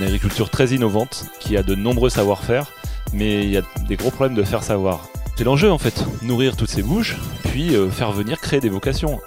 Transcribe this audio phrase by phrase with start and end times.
[0.00, 2.72] une agriculture très innovante qui a de nombreux savoir-faire,
[3.12, 5.08] mais il y a des gros problèmes de faire savoir.
[5.36, 9.20] C'est l'enjeu en fait, nourrir toutes ces bouches, puis euh, faire venir créer des vocations.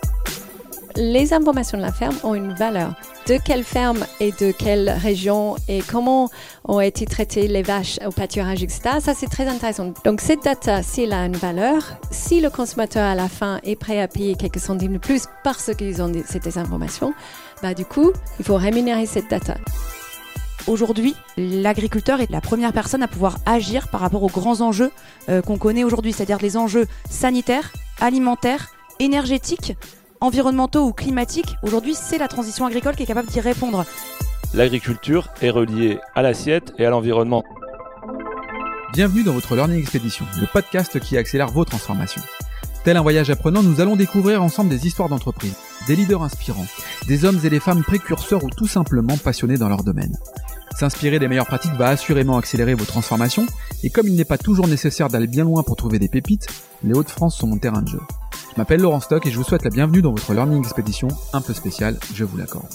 [0.95, 2.93] Les informations de la ferme ont une valeur.
[3.27, 6.29] De quelle ferme et de quelle région et comment
[6.65, 8.99] ont été traitées les vaches au pâturage, etc.
[8.99, 9.93] Ça, c'est très intéressant.
[10.05, 13.99] Donc, cette data, s'il a une valeur, si le consommateur à la fin est prêt
[14.01, 17.13] à payer quelques centimes de plus parce qu'ils ont ces informations,
[17.63, 19.55] bah, du coup, il faut rémunérer cette data.
[20.65, 24.91] Aujourd'hui, l'agriculteur est la première personne à pouvoir agir par rapport aux grands enjeux
[25.27, 29.75] euh, qu'on connaît aujourd'hui, c'est-à-dire les enjeux sanitaires, alimentaires, énergétiques,
[30.21, 31.57] environnementaux ou climatiques.
[31.63, 33.85] Aujourd'hui, c'est la transition agricole qui est capable d'y répondre.
[34.53, 37.43] L'agriculture est reliée à l'assiette et à l'environnement.
[38.93, 42.21] Bienvenue dans votre Learning Expedition, le podcast qui accélère vos transformations.
[42.85, 45.55] Tel un voyage apprenant, nous allons découvrir ensemble des histoires d'entreprise,
[45.87, 46.67] des leaders inspirants,
[47.07, 50.17] des hommes et des femmes précurseurs ou tout simplement passionnés dans leur domaine.
[50.77, 53.45] S'inspirer des meilleures pratiques va assurément accélérer vos transformations,
[53.83, 56.47] et comme il n'est pas toujours nécessaire d'aller bien loin pour trouver des pépites,
[56.83, 58.01] les Hauts-de-France sont mon terrain de jeu.
[58.53, 61.41] Je m'appelle Laurent Stock et je vous souhaite la bienvenue dans votre Learning Expedition un
[61.41, 62.73] peu spéciale, je vous l'accorde.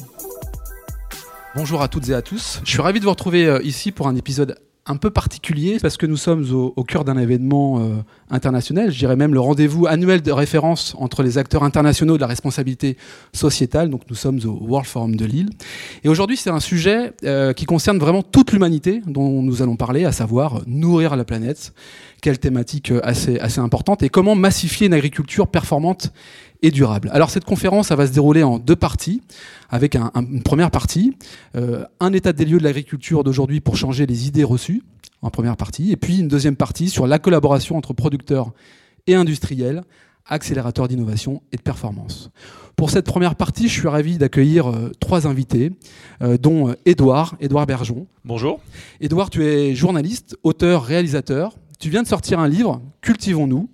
[1.57, 2.61] Bonjour à toutes et à tous.
[2.63, 4.57] Je suis ravi de vous retrouver euh, ici pour un épisode
[4.89, 7.97] un peu particulier parce que nous sommes au, cœur d'un événement euh,
[8.31, 12.27] international, je dirais même le rendez-vous annuel de référence entre les acteurs internationaux de la
[12.27, 12.97] responsabilité
[13.33, 13.91] sociétale.
[13.91, 15.51] Donc nous sommes au World Forum de Lille.
[16.05, 20.05] Et aujourd'hui, c'est un sujet euh, qui concerne vraiment toute l'humanité dont nous allons parler,
[20.05, 21.73] à savoir nourrir la planète.
[22.23, 26.13] Quelle thématique euh, assez, assez importante et comment massifier une agriculture performante
[26.63, 27.11] et durable.
[27.13, 29.23] Alors cette conférence, ça va se dérouler en deux parties,
[29.71, 31.17] avec une première partie,
[31.57, 34.83] euh, un état des lieux de l'agriculture d'aujourd'hui pour changer les idées reçues,
[35.23, 38.53] en première partie, et puis une deuxième partie sur la collaboration entre producteurs
[39.07, 39.83] et industriels,
[40.27, 42.31] accélérateurs d'innovation et de performance.
[42.77, 45.73] Pour cette première partie, je suis ravi d'accueillir euh, trois invités,
[46.23, 48.07] euh, dont Édouard, Édouard Bergeon.
[48.25, 48.61] Bonjour.
[49.01, 51.57] Édouard, tu es journaliste, auteur, réalisateur.
[51.81, 53.69] Tu viens de sortir un livre, Cultivons-nous,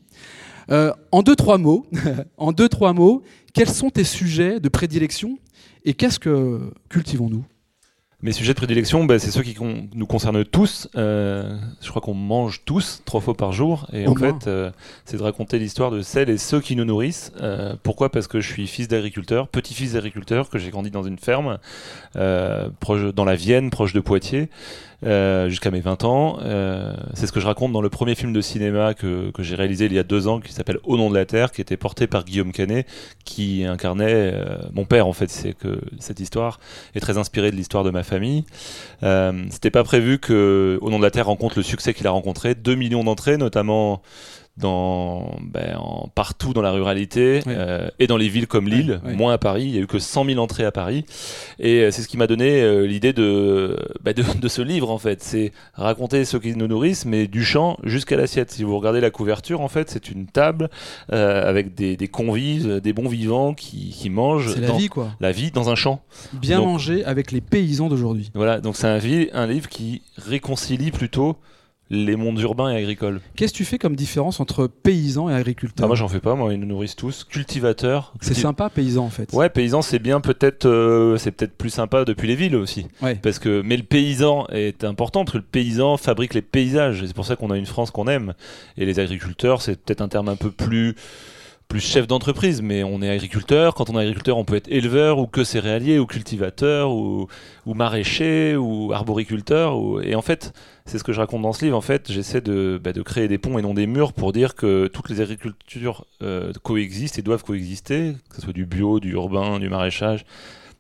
[0.70, 1.86] euh, en deux, trois mots,
[2.36, 5.38] en deux, trois mots, quels sont tes sujets de prédilection
[5.84, 7.44] et qu'est-ce que cultivons-nous?
[8.22, 10.88] Mes sujets de prédilection, bah, c'est ceux qui nous concernent tous.
[10.96, 13.86] Euh, je crois qu'on mange tous trois fois par jour.
[13.92, 14.70] Et en fait, euh,
[15.04, 17.32] c'est de raconter l'histoire de celles et ceux qui nous nourrissent.
[17.82, 18.10] pourquoi?
[18.10, 21.58] Parce que je suis fils d'agriculteur, petit-fils d'agriculteur, que j'ai grandi dans une ferme,
[22.80, 24.48] proche, dans la Vienne, proche de Poitiers.
[25.04, 26.38] Euh, jusqu'à mes 20 ans.
[26.42, 29.54] Euh, c'est ce que je raconte dans le premier film de cinéma que, que j'ai
[29.54, 31.76] réalisé il y a deux ans, qui s'appelle Au nom de la Terre, qui était
[31.76, 32.86] porté par Guillaume Canet,
[33.24, 35.28] qui incarnait euh, mon père en fait.
[35.28, 36.58] C'est que cette histoire
[36.94, 38.44] est très inspirée de l'histoire de ma famille.
[39.50, 42.54] C'était pas prévu que Au nom de la Terre rencontre le succès qu'il a rencontré,
[42.54, 44.00] 2 millions d'entrées, notamment
[44.56, 45.76] dans, ben,
[46.14, 49.64] partout dans la ruralité euh, et dans les villes comme Lille, moins à Paris.
[49.64, 51.04] Il n'y a eu que 100 000 entrées à Paris.
[51.58, 54.90] Et euh, c'est ce qui m'a donné euh, l'idée de, ben, de, de, ce livre,
[54.90, 55.22] en fait.
[55.22, 58.52] C'est raconter ceux qui nous nourrissent, mais du champ jusqu'à l'assiette.
[58.52, 60.70] Si vous regardez la couverture, en fait, c'est une table
[61.08, 64.56] avec des, des, convives, des bons vivants qui, qui mangent.
[64.56, 65.10] la vie, quoi.
[65.20, 66.00] La vie dans un champ.
[66.32, 68.30] Bien manger avec les paysans d'aujourd'hui.
[68.34, 69.00] Voilà, donc c'est un,
[69.32, 71.36] un livre qui réconcilie plutôt
[71.90, 73.20] les mondes urbains et agricoles.
[73.36, 76.34] Qu'est-ce que tu fais comme différence entre paysans et agriculteurs ah, Moi, j'en fais pas.
[76.34, 77.24] Moi, ils nous nourrissent tous.
[77.24, 78.14] Cultivateurs.
[78.20, 79.32] C'est sympa, paysan, en fait.
[79.32, 80.20] Ouais, paysan, c'est bien.
[80.20, 82.86] Peut-être, euh, c'est peut-être plus sympa depuis les villes aussi.
[83.02, 83.16] Ouais.
[83.16, 87.04] Parce que, mais le paysan est important parce que le paysan fabrique les paysages.
[87.06, 88.34] C'est pour ça qu'on a une France qu'on aime.
[88.78, 90.96] Et les agriculteurs, c'est peut-être un terme un peu plus
[91.68, 93.74] plus chef d'entreprise, mais on est agriculteur.
[93.74, 97.28] Quand on est agriculteur, on peut être éleveur ou que céréalier ou cultivateur ou,
[97.66, 99.74] maraîcher ou arboriculteur.
[100.02, 100.52] Et en fait,
[100.86, 101.76] c'est ce que je raconte dans ce livre.
[101.76, 104.86] En fait, j'essaie de, bah, créer des ponts et non des murs pour dire que
[104.86, 109.58] toutes les agricultures euh, coexistent et doivent coexister, que ce soit du bio, du urbain,
[109.58, 110.24] du maraîchage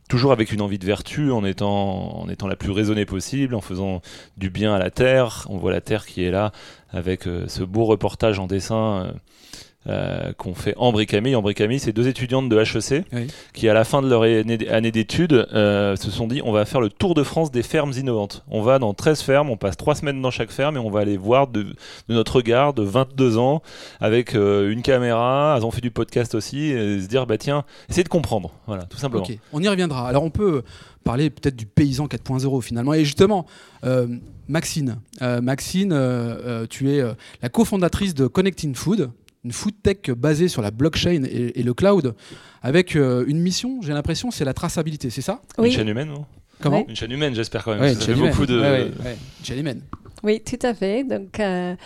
[0.08, 3.60] toujours avec une envie de vertu, en étant, en étant la plus raisonnée possible, en
[3.60, 4.02] faisant
[4.36, 5.46] du bien à la terre.
[5.48, 6.52] On voit la terre qui est là
[6.90, 9.06] avec euh, ce beau reportage en dessin.
[9.06, 9.12] Euh,
[9.86, 11.36] euh, qu'on fait en Camille.
[11.36, 13.04] En Camille, c'est deux étudiantes de HEC
[13.52, 16.80] qui, à la fin de leur année d'études, euh, se sont dit on va faire
[16.80, 18.44] le tour de France des fermes innovantes.
[18.48, 21.00] On va dans 13 fermes, on passe 3 semaines dans chaque ferme et on va
[21.00, 21.66] aller voir de,
[22.08, 23.60] notre regard de 22 ans
[24.00, 25.54] avec euh, une caméra.
[25.58, 28.52] Elles ont fait du podcast aussi et se dire bah tiens, essayer de comprendre.
[28.66, 29.26] Voilà, tout simplement.
[29.52, 30.08] On y reviendra.
[30.08, 30.62] Alors on peut
[31.04, 32.94] parler peut-être du paysan 4.0 finalement.
[32.94, 33.44] Et justement,
[34.48, 35.94] Maxine, Maxine
[36.70, 37.02] tu es
[37.42, 39.10] la cofondatrice de Connecting Food
[39.44, 42.14] une food tech basée sur la blockchain et, le cloud,
[42.62, 45.42] avec euh, une mission, j'ai l'impression, c'est la traçabilité, c'est ça?
[45.58, 46.24] Une chaîne humaine, non?
[46.60, 46.86] Comment?
[46.88, 47.92] Une chaîne humaine, j'espère quand même.
[47.92, 48.90] une chaîne beaucoup de...
[49.42, 49.82] chaîne humaine.
[50.24, 51.04] Oui, tout à fait.
[51.04, 51.76] Donc, euh,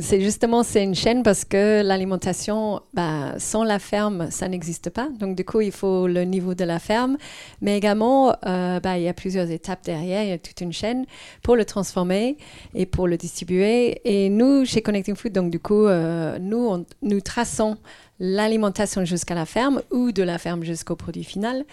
[0.00, 5.08] c'est justement, c'est une chaîne parce que l'alimentation, bah, sans la ferme, ça n'existe pas.
[5.20, 7.16] Donc, du coup, il faut le niveau de la ferme.
[7.60, 10.24] Mais également, euh, bah, il y a plusieurs étapes derrière.
[10.24, 11.06] Il y a toute une chaîne
[11.44, 12.36] pour le transformer
[12.74, 14.00] et pour le distribuer.
[14.04, 17.76] Et nous, chez Connecting Food, donc, du coup, euh, nous, nous traçons
[18.18, 21.64] l'alimentation jusqu'à la ferme ou de la ferme jusqu'au produit final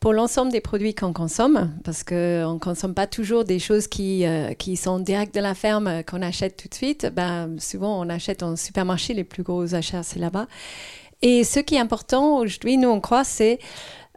[0.00, 4.24] pour l'ensemble des produits qu'on consomme, parce qu'on ne consomme pas toujours des choses qui,
[4.24, 7.06] euh, qui sont directes de la ferme, euh, qu'on achète tout de suite.
[7.14, 10.46] Ben, souvent, on achète en supermarché, les plus gros achats, c'est là-bas.
[11.20, 13.58] Et ce qui est important aujourd'hui, nous, on croit, c'est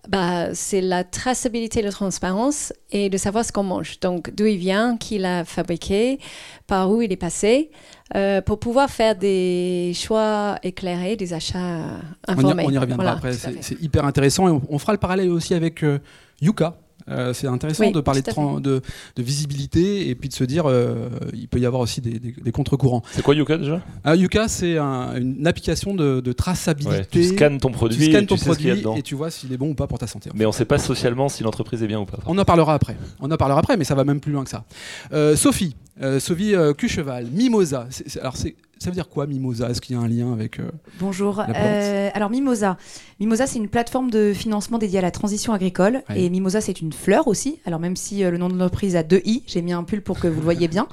[0.10, 4.00] bah, c'est la traçabilité, la transparence et de savoir ce qu'on mange.
[4.02, 6.20] Donc, d'où il vient, qui l'a fabriqué,
[6.68, 7.72] par où il est passé,
[8.16, 11.86] euh, pour pouvoir faire des choix éclairés, des achats
[12.28, 12.66] informés.
[12.68, 14.48] On y, reviendra après, c'est hyper intéressant.
[14.50, 16.00] Et on, fera le parallèle aussi avec euh,
[16.42, 16.76] Yuka,
[17.10, 21.48] euh, c'est intéressant de parler de, de, visibilité et puis de se dire euh, il
[21.48, 23.04] peut y avoir aussi des, des, contre-courants.
[23.12, 23.82] C'est quoi Yuka déjà?
[24.04, 27.06] Ah, Yuka, c'est une application de, traçabilité.
[27.12, 29.76] tu scannes ton produit, tu scannes ton produit et tu vois s'il est bon ou
[29.76, 30.30] pas pour ta santé.
[30.34, 32.20] Mais on ne sait pas socialement si l'entreprise est bien ou pas.
[32.26, 32.98] On en parlera après.
[33.20, 34.64] On en parlera après, mais ça va même plus loin que ça.
[35.12, 35.76] Euh, Sophie,
[36.20, 37.88] Sophie Cucheval, Mimosa.
[38.20, 39.70] alors c'est ça veut dire quoi Mimosa?
[39.70, 40.70] Est-ce qu'il y a un lien avec euh,
[41.00, 41.40] Bonjour.
[41.40, 42.78] Euh, alors Mimosa,
[43.22, 46.92] Mimosa c'est une plateforme de financement dédiée à la transition agricole et Mimosa c'est une
[46.92, 47.60] fleur aussi.
[47.66, 50.02] Alors même si euh, le nom de l'entreprise a deux i, j'ai mis un pull
[50.02, 50.90] pour que vous le voyez bien.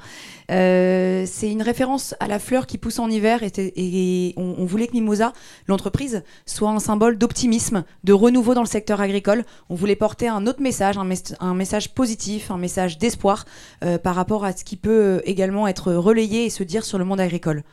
[0.49, 4.93] Euh, c'est une référence à la fleur qui pousse en hiver et, on, voulait que
[4.93, 5.33] Mimosa,
[5.67, 9.43] l'entreprise, soit un symbole d'optimisme, de renouveau dans le secteur agricole.
[9.69, 13.45] On voulait porter un autre message, un, message positif, un message d'espoir
[13.83, 16.97] euh, par rapport à ce qui peut euh, également être relayé et se dire sur
[16.97, 17.63] le monde agricole.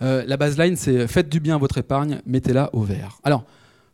[0.00, 3.18] la baseline, c'est faites du bien à votre épargne, mettez-la au vert.
[3.24, 3.44] Alors,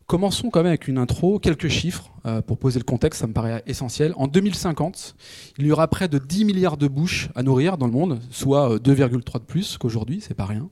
[0.07, 3.33] Commençons quand même avec une intro, quelques chiffres euh, pour poser le contexte, ça me
[3.33, 4.13] paraît essentiel.
[4.17, 5.17] En 2050,
[5.59, 8.77] il y aura près de 10 milliards de bouches à nourrir dans le monde, soit
[8.79, 10.69] 2,3 euh, de plus qu'aujourd'hui, c'est pas rien.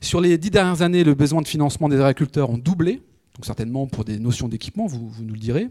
[0.00, 3.02] Sur les dix dernières années, le besoin de financement des agriculteurs ont doublé,
[3.36, 5.68] donc certainement pour des notions d'équipement, vous, nous le direz.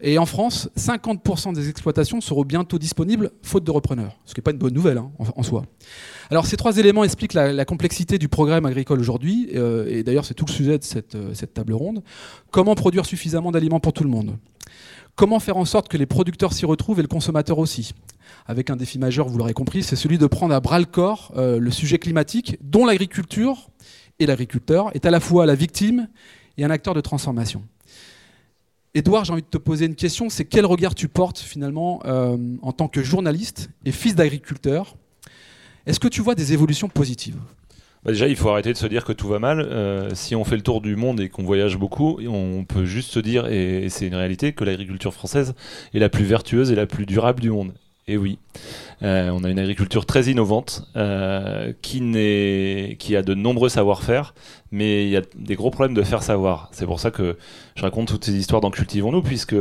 [0.00, 4.44] Et en France, 50% des exploitations seront bientôt disponibles faute de repreneurs, ce qui n'est
[4.44, 5.64] pas une bonne nouvelle hein, en, soi.
[6.30, 10.32] Alors ces trois éléments expliquent la, complexité du programme agricole aujourd'hui, euh, et d'ailleurs c'est
[10.32, 12.02] tout le sujet de cette, euh, cette table ronde.
[12.50, 14.38] Comment produire suffisamment d'aliments pour tout le monde?
[15.16, 17.92] Comment faire en sorte que les producteurs s'y retrouvent et le consommateur aussi?
[18.46, 21.32] Avec un défi majeur, vous l'aurez compris, c'est celui de prendre à bras le corps
[21.36, 23.68] euh, le sujet climatique, dont l'agriculture
[24.18, 26.08] et l'agriculteur est à la fois la victime
[26.58, 27.62] et un acteur de transformation.
[28.94, 32.38] Edouard, j'ai envie de te poser une question, c'est quel regard tu portes finalement euh,
[32.62, 34.96] en tant que journaliste et fils d'agriculteur?
[35.84, 37.36] Est-ce que tu vois des évolutions positives?
[38.04, 39.60] Bah, déjà, il faut arrêter de se dire que tout va mal.
[39.60, 43.10] Euh, si on fait le tour du monde et qu'on voyage beaucoup, on peut juste
[43.10, 45.54] se dire, et c'est une réalité, que l'agriculture française
[45.92, 47.74] est la plus vertueuse et la plus durable du monde.
[48.08, 48.38] Et oui,
[49.02, 51.98] euh, on a une agriculture très innovante euh, qui,
[53.00, 54.32] qui a de nombreux savoir-faire,
[54.70, 56.68] mais il y a des gros problèmes de faire savoir.
[56.70, 57.36] C'est pour ça que
[57.74, 59.56] je raconte toutes ces histoires dans Cultivons-nous, puisque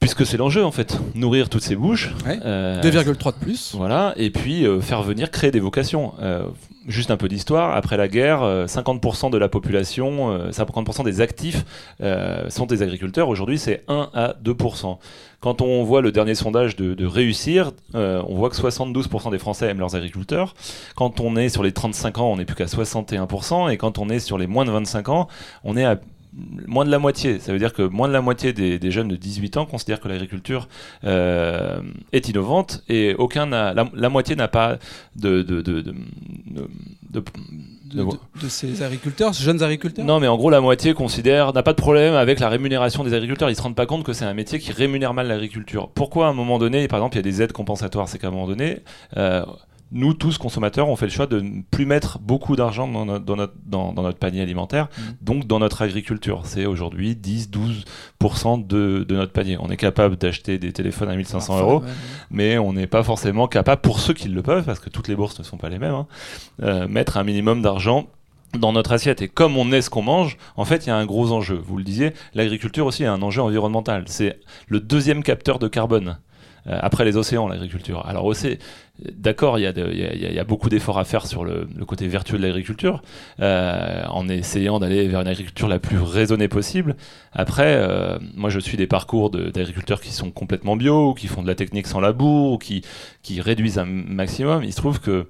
[0.00, 2.12] puisque c'est l'enjeu en fait, nourrir toutes ces bouches.
[2.24, 3.76] 2,3 euh, de plus.
[3.76, 6.14] Voilà, et puis faire venir créer des vocations.
[6.88, 7.76] Juste un peu d'histoire.
[7.76, 11.66] Après la guerre, 50% euh, de la population, 50% euh, des actifs
[12.00, 13.28] euh, sont des agriculteurs.
[13.28, 14.96] Aujourd'hui, c'est 1 à 2%.
[15.40, 19.80] Quand on voit le dernier sondage de, réussir, on voit que 72% des Français aiment
[19.80, 20.54] leurs agriculteurs.
[20.96, 23.70] Quand on est sur les 35 ans, on n'est plus qu'à 61%.
[23.70, 25.28] Et quand on est sur les moins de 25 ans,
[25.64, 26.00] on est à
[26.66, 27.38] moins de la moitié.
[27.38, 30.08] Ça veut dire que moins de la moitié des, jeunes de 18 ans considèrent que
[30.08, 30.68] l'agriculture
[31.04, 31.80] euh,
[32.12, 34.78] est innovante et aucun n'a, la, moitié n'a pas
[35.16, 35.84] de de, de,
[37.12, 40.04] de, ces agriculteurs, ces jeunes agriculteurs?
[40.04, 43.14] Non, mais en gros, la moitié considère, n'a pas de problème avec la rémunération des
[43.14, 43.50] agriculteurs.
[43.50, 45.88] Ils se rendent pas compte que c'est un métier qui rémunère mal l'agriculture.
[45.94, 48.08] Pourquoi à un moment donné, par exemple, il y a des aides compensatoires?
[48.08, 48.80] C'est qu'à un moment donné,
[49.16, 49.44] euh,
[49.90, 53.24] nous, tous consommateurs, on fait le choix de ne plus mettre beaucoup d'argent dans, notre,
[53.24, 55.02] dans, notre, panier alimentaire, mmh.
[55.22, 56.42] donc dans notre agriculture.
[56.44, 59.56] C'est aujourd'hui 10-12% de, de, notre panier.
[59.60, 61.82] On est capable d'acheter des téléphones à 1500 euros,
[62.30, 65.16] mais on n'est pas forcément capable, pour ceux qui le peuvent, parce que toutes les
[65.16, 66.06] bourses ne sont pas les mêmes, hein,
[66.62, 68.08] euh, mettre un minimum d'argent
[68.58, 69.22] dans notre assiette.
[69.22, 71.60] Et comme on est ce qu'on mange, en fait, il y a un gros enjeu.
[71.62, 74.04] Vous le disiez, l'agriculture aussi a un enjeu environnemental.
[74.06, 76.18] C'est le deuxième capteur de carbone.
[76.68, 78.04] Euh, après les océans, l'agriculture.
[78.06, 78.58] Alors aussi,
[79.12, 83.02] d'accord, il y, a beaucoup d'efforts à faire sur le, côté vertueux de l'agriculture,
[83.40, 86.96] euh, en essayant d'aller vers une agriculture la plus raisonnée possible.
[87.32, 91.42] Après, euh, moi je suis des parcours d'agriculteurs qui sont complètement bio, ou qui font
[91.42, 92.82] de la technique sans labour, ou qui,
[93.22, 94.64] qui réduisent un maximum.
[94.64, 95.26] Il se trouve que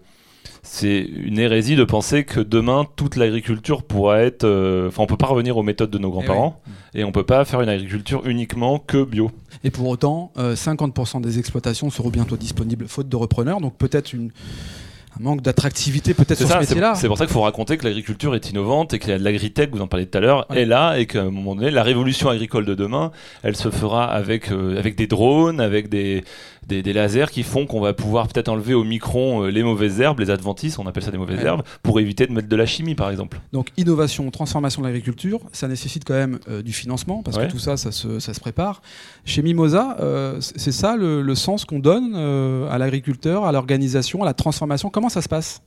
[0.62, 4.44] c'est une hérésie de penser que demain toute l'agriculture pourra être.
[4.44, 6.60] euh, Enfin, on peut pas revenir aux méthodes de nos grands-parents
[6.94, 9.30] et on peut pas faire une agriculture uniquement que bio.
[9.64, 14.12] Et pour autant, euh, 50% des exploitations seront bientôt disponibles faute de repreneurs, donc peut-être
[14.12, 14.87] une un
[15.20, 16.94] manque d'attractivité peut-être sur ce ça, c'est métier-là.
[16.94, 19.86] c'est pour ça qu'il faut raconter que l'agriculture est innovante et que l'agritech, vous en
[19.86, 20.62] parlez tout à l'heure, Ouais.
[20.62, 23.10] est là et qu'à un moment donné, la révolution agricole de demain,
[23.42, 26.24] elle se fera avec, euh, avec des drones, avec des,
[26.66, 30.00] des, des lasers qui font qu'on va pouvoir peut-être enlever au micron euh, les mauvaises
[30.00, 31.46] herbes, les adventices, on appelle ça des mauvaises Ouais.
[31.46, 33.40] herbes, pour éviter de mettre de la chimie par exemple.
[33.52, 37.46] Donc innovation, transformation de l'agriculture, ça nécessite quand même euh, du financement parce Ouais.
[37.46, 38.82] que tout ça, ça se, ça se prépare.
[39.24, 39.96] Chez Mimosa,
[40.40, 42.14] c'est ça le, le sens qu'on donne
[42.70, 44.90] à l'agriculteur, à l'organisation, à la transformation?
[44.90, 45.60] Comment ça se passe?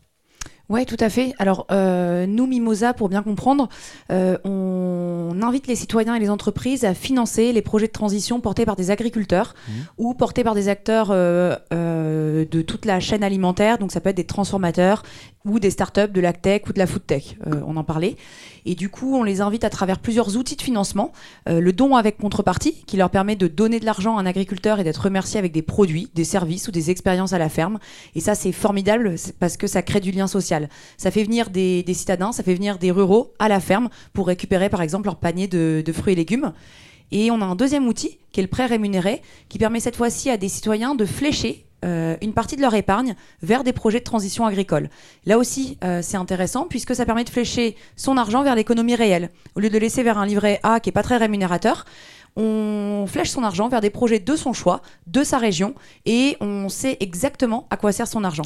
[0.70, 1.34] Ouais, tout à fait.
[1.38, 3.68] Alors, euh, nous, Mimosa, pour bien comprendre,
[4.10, 8.66] euh, on invite les citoyens et les entreprises à financer les projets de transition portés
[8.66, 9.74] par des agriculteurs Mhm.
[9.98, 13.80] ou portés par des acteurs euh, de toute la chaîne alimentaire.
[13.80, 15.04] Donc, ça peut être des transformateurs
[15.46, 17.36] ou des startups de la tech ou de la food tech.
[17.48, 18.16] Euh, on en parlait.
[18.66, 21.12] Et du coup, on les invite à travers plusieurs outils de financement.
[21.50, 24.80] Euh, le don avec contrepartie, qui leur permet de donner de l'argent à un agriculteur
[24.80, 27.80] et d'être remercié avec des produits, des services ou des expériences à la ferme.
[28.16, 30.70] Et ça, c'est formidable parce que ça crée du lien social.
[30.98, 34.28] Ça fait venir des, des citadins, ça fait venir des ruraux à la ferme pour
[34.28, 36.54] récupérer par exemple leur panier de, de fruits et légumes.
[37.12, 40.30] Et on a un deuxième outil qui est le prêt rémunéré, qui permet cette fois-ci
[40.30, 44.04] à des citoyens de flécher euh, une partie de leur épargne vers des projets de
[44.04, 44.90] transition agricole.
[45.26, 49.32] Là aussi, euh, c'est intéressant puisque ça permet de flécher son argent vers l'économie réelle.
[49.56, 51.86] Au lieu de laisser vers un livret A qui est pas très rémunérateur,
[52.36, 55.74] on flèche son argent vers des projets de son choix, de sa région,
[56.06, 58.44] et on sait exactement à quoi sert son argent.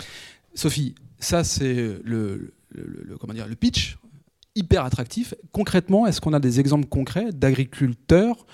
[0.55, 3.97] Sophie, ça c'est le- le- comment dire, le pitch
[4.55, 5.33] hyper attractif.
[5.51, 8.45] Concrètement, est-ce qu'on a des exemples concrets d'agriculteurs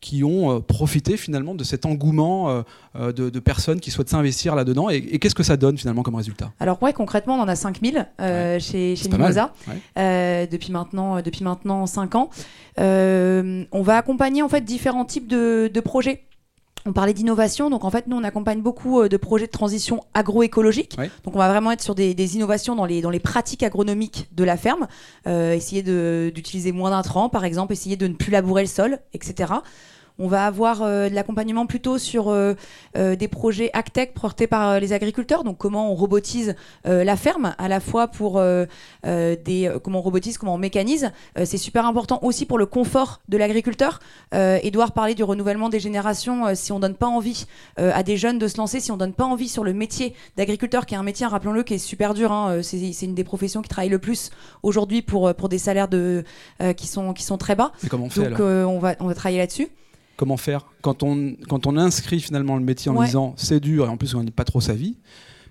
[0.00, 2.62] qui ont euh, profité finalement de cet engouement euh,
[2.96, 6.02] euh, de, de personnes qui souhaitent s'investir là-dedans et, et qu'est-ce que ça donne finalement
[6.02, 6.52] comme résultat?
[6.60, 9.08] Alors ouais, concrètement, on en a 5000 euh, chez, chez.
[9.08, 9.74] Mimosa Ouais.
[9.98, 12.30] euh, depuis maintenant depuis maintenant 5 ans.
[12.78, 16.24] Euh, on va accompagner en fait différents types de, de projets.
[16.86, 20.04] On parlait d'innovation, donc en fait nous on accompagne beaucoup euh, de projets de transition
[20.14, 20.96] agroécologique.
[21.24, 24.28] Donc on va vraiment être sur des, des innovations dans les, dans les pratiques agronomiques
[24.32, 24.86] de la ferme,
[25.26, 25.82] euh, essayer
[26.30, 29.52] d'utiliser moins d'intrants par exemple, essayer de ne plus labourer le sol, etc.
[30.18, 32.54] On va avoir euh, de l'accompagnement plutôt sur euh,
[32.96, 35.44] euh, des projets AgTech portés par les agriculteurs.
[35.44, 36.56] Donc comment on robotise
[36.86, 38.66] euh, la ferme, à la fois pour euh,
[39.06, 41.10] euh, des euh, comment on robotise, comment on mécanise.
[41.38, 44.00] Euh, c'est super important aussi pour le confort de l'agriculteur.
[44.34, 46.54] Euh, Edouard parlait du renouvellement des générations.
[46.54, 47.46] si on donne pas envie
[47.78, 50.14] euh, à des jeunes de se lancer, si on donne pas envie sur le métier
[50.36, 52.32] d'agriculteur, qui est un métier, rappelons-le, qui est super dur.
[52.32, 54.30] hein, c'est c'est une des professions qui travaille le plus
[54.62, 56.24] aujourd'hui pour pour des salaires de
[56.60, 57.72] euh, qui sont qui sont très bas.
[57.84, 59.68] Et comment on fait Donc euh, on va on va travailler là-dessus.
[60.18, 63.06] Comment faire quand on, quand on inscrit finalement le métier en Ouais.
[63.06, 64.96] disant c'est dur et en plus on dit pas trop sa vie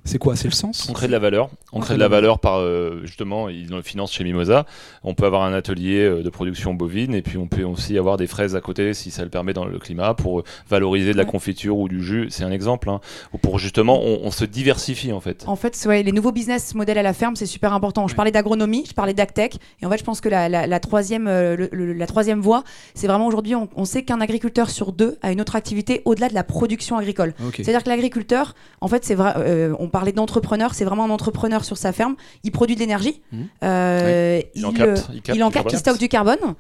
[0.07, 0.87] C'est quoi C'est le sens?
[0.89, 1.49] On crée de la valeur.
[1.73, 4.65] On crée de la valeur par euh, justement, ils le financent chez Mimosa.
[5.03, 8.17] On peut avoir un atelier euh, de production bovine et puis on peut aussi avoir
[8.17, 11.17] des fraises à côté si ça le permet dans le climat pour euh, valoriser de
[11.17, 11.29] la Ouais.
[11.31, 12.27] confiture ou du jus.
[12.29, 12.89] C'est un exemple.
[12.89, 13.01] Hein,
[13.33, 15.43] ou pour justement, on, on se diversifie en fait.
[15.45, 18.07] En fait, ouais, les nouveaux business models à la ferme, c'est super important.
[18.07, 20.79] Je parlais d'agronomie, je parlais d'agtech, et en fait, je pense que la, la- la
[20.79, 22.63] troisième, euh, le- le- la troisième voie,
[22.95, 26.29] c'est vraiment aujourd'hui, on, on sait qu'un agriculteur sur deux a une autre activité au-delà
[26.29, 27.33] de la production agricole.
[27.53, 29.33] C'est-à-dire que l'agriculteur, en fait, c'est vrai.
[29.37, 32.15] euh, on parlait d'entrepreneur, c'est vraiment un entrepreneur sur sa ferme.
[32.43, 33.21] Il produit de l'énergie,
[33.63, 36.55] euh, Il en il, capte, euh, il capte il en capte, il stocke du carbone,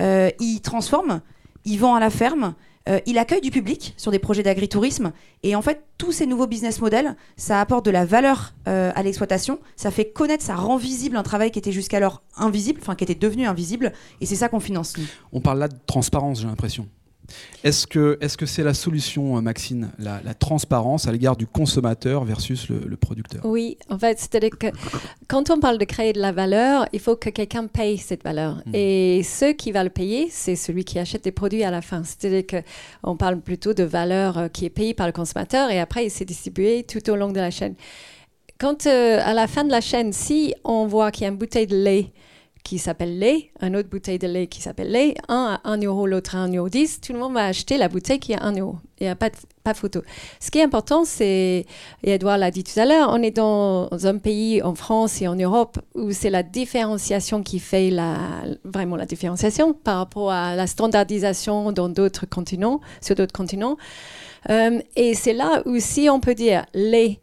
[0.00, 1.20] euh, il transforme,
[1.64, 2.54] il vend à la ferme.
[2.88, 5.12] euh, il accueille du public sur des projets d'agritourisme
[5.44, 9.02] et en fait tous ces nouveaux business models ça apporte de la valeur euh, à
[9.04, 13.04] l'exploitation ça fait connaître ça rend visible un travail qui était jusqu'alors invisible enfin qui
[13.04, 15.06] était devenu invisible et c'est ça qu'on finance nous.
[15.32, 16.88] On parle là de transparence, j'ai l'impression.
[17.64, 22.68] Est-ce que c'est la solution, euh, Maxine, la, la transparence à l'égard du consommateur versus
[22.68, 23.44] le, le producteur?
[23.44, 24.66] Oui, en fait, c'est-à-dire que
[25.28, 28.56] quand on parle de créer de la valeur, il faut que quelqu'un paye cette valeur.
[28.66, 28.74] Mhm.
[28.74, 32.02] Et ceux qui va le payer, c'est celui qui achète des produits à la fin.
[32.04, 32.62] C'est-à-dire
[33.02, 36.10] qu'on parle plutôt de valeur euh, qui est payée par le consommateur et après, il
[36.10, 37.74] s'est distribué tout au long de la chaîne.
[38.58, 41.36] Quand euh, à la fin de la chaîne, si on voit qu'il y a une
[41.36, 42.12] bouteille de lait
[42.62, 46.06] qui s'appelle lait, une autre bouteille de lait qui s'appelle lait, un à 1 euro,
[46.06, 48.44] l'autre à 1 euro 10, tout le monde va acheter la bouteille qui est à
[48.44, 48.76] 1 euro.
[49.00, 50.02] Il n'y a pas de pas photo.
[50.40, 51.66] Ce qui est important, c'est,
[52.02, 55.28] et Edouard l'a dit tout à l'heure, on est dans un pays en France et
[55.28, 58.16] en Europe où c'est la différenciation qui fait la,
[58.64, 63.76] vraiment la différenciation par rapport à la standardisation dans d'autres continents, sur d'autres continents.
[64.50, 67.20] Euh, et c'est là où si on peut dire lait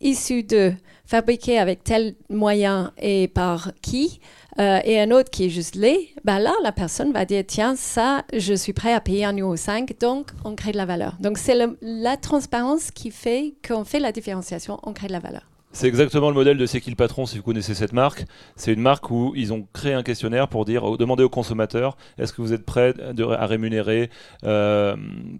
[0.00, 0.72] issu de
[1.06, 4.20] fabriqué avec tel moyen et par qui,
[4.58, 7.76] euh, et un autre qui est juste lait, ben là, la personne va dire, tiens,
[7.76, 11.16] ça, je suis prêt à payer un euro 5, donc on crée de la valeur.
[11.20, 15.42] Donc c'est la transparence qui fait qu'on fait la différenciation, on crée de la valeur.
[15.74, 18.26] C'est exactement le modèle de C'est qui le patron, si vous connaissez cette marque.
[18.54, 22.32] C'est une marque où ils ont créé un questionnaire pour dire, demander aux consommateurs, est-ce
[22.32, 22.94] que vous êtes prêts
[23.36, 24.08] à rémunérer,
[24.44, 24.94] euh,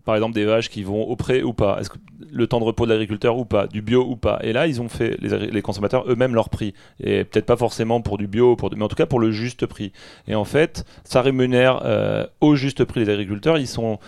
[0.04, 1.78] par exemple, des vaches qui vont au pré ou pas?
[1.80, 1.98] Est-ce que
[2.32, 3.68] le temps de repos de l'agriculteur ou pas?
[3.68, 4.40] Du bio ou pas?
[4.42, 6.74] Et là, ils ont fait, les, consommateurs eux-mêmes, leur prix.
[6.98, 9.66] Et peut-être pas forcément pour du bio, pour mais en tout cas pour le juste
[9.66, 9.92] prix.
[10.26, 13.56] Et en fait, ça rémunère euh, au juste prix les agriculteurs.
[13.56, 14.00] Ils sont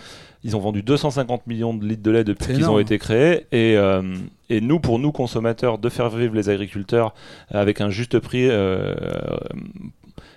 [0.43, 3.47] ils ont vendu 250 millions de litres de lait depuis qu'ils ont été créés.
[3.51, 4.01] Et, euh,
[4.49, 7.13] et, nous, pour nous consommateurs, de faire vivre les agriculteurs
[7.49, 8.47] avec un juste prix.
[8.49, 8.95] Euh,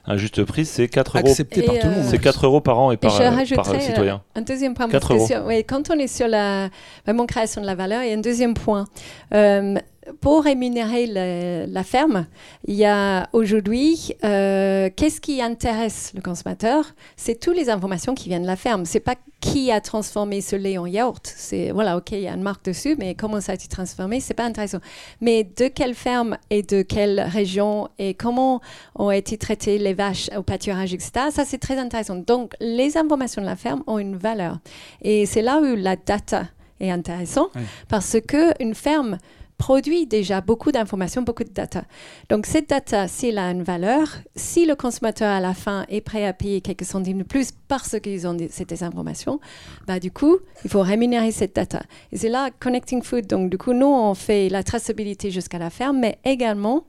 [0.06, 1.28] un juste prix, c'est 4 euros.
[1.28, 2.04] Accepté par tout le monde.
[2.04, 4.22] C'est 4 euros par an et par, et par citoyen.
[4.34, 4.88] Un deuxième point.
[5.46, 6.68] Oui, quand on est sur la
[7.04, 8.86] vraiment création de la valeur, il y a un deuxième point
[10.20, 12.26] pour rémunérer la ferme,
[12.66, 16.84] il y a aujourd'hui, euh, qu'est-ce qui intéresse le consommateur?
[17.16, 18.84] C'est toutes les informations qui viennent de la ferme.
[18.84, 21.22] C'est pas qui a transformé ce lait en yaourt.
[21.24, 24.20] C'est voilà, ok, il y a une marque dessus, mais comment ça a été transformé?
[24.20, 24.80] C'est pas intéressant.
[25.20, 28.60] Mais de quelle ferme et de quelle région et comment
[28.94, 31.10] ont été traitées les vaches au pâturage, etc.
[31.30, 32.16] Ça c'est très intéressant.
[32.16, 34.58] Donc les informations de la ferme ont une valeur
[35.02, 36.44] et c'est là où la data
[36.80, 37.48] est intéressant
[37.88, 39.18] parce que une ferme
[39.60, 41.84] produit déjà beaucoup d'informations, beaucoup de data.
[42.30, 46.24] Donc cette data, s'il a une valeur, si le consommateur à la fin est prêt
[46.24, 49.38] à payer quelques centimes de plus parce qu'ils ont ces informations,
[49.86, 51.82] bah, du coup, il faut rémunérer cette data.
[52.10, 53.26] Et c'est là Connecting Food.
[53.26, 56.86] Donc du coup, nous, on fait la traçabilité jusqu'à la ferme, mais également,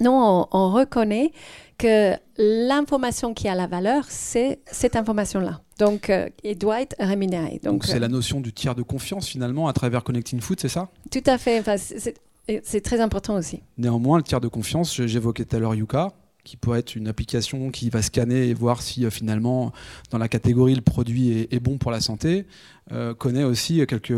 [0.00, 1.32] nous, on reconnaît
[1.78, 5.60] que l'information qui a la valeur, c'est cette information-là.
[5.78, 7.60] Donc, euh, il doit être rémunéré.
[7.62, 10.68] Donc, c'est la euh, notion du tiers de confiance finalement à travers Connecting Food, c'est
[10.68, 10.88] ça?
[11.10, 11.60] Tout à fait.
[11.60, 13.62] Enfin, c'est très important aussi.
[13.76, 16.12] Néanmoins, le tiers de confiance, j'évoquais tout à l'heure Yuka,
[16.44, 19.72] qui pourrait être une application qui va scanner et voir si euh, finalement,
[20.10, 22.46] dans la catégorie, le produit est, bon pour la santé,
[22.92, 24.14] euh, connaît aussi quelques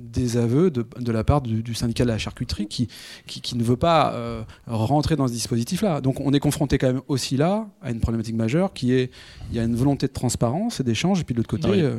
[0.00, 2.88] désaveux de, de la part du, syndicat de la charcuterie qui,
[3.26, 6.00] qui, ne veut pas euh, rentrer dans ce dispositif-là.
[6.00, 9.10] Donc on est confronté quand même aussi là à une problématique majeure qui est,
[9.50, 11.90] il y a une volonté de transparence et d'échange, et puis de l'autre côté...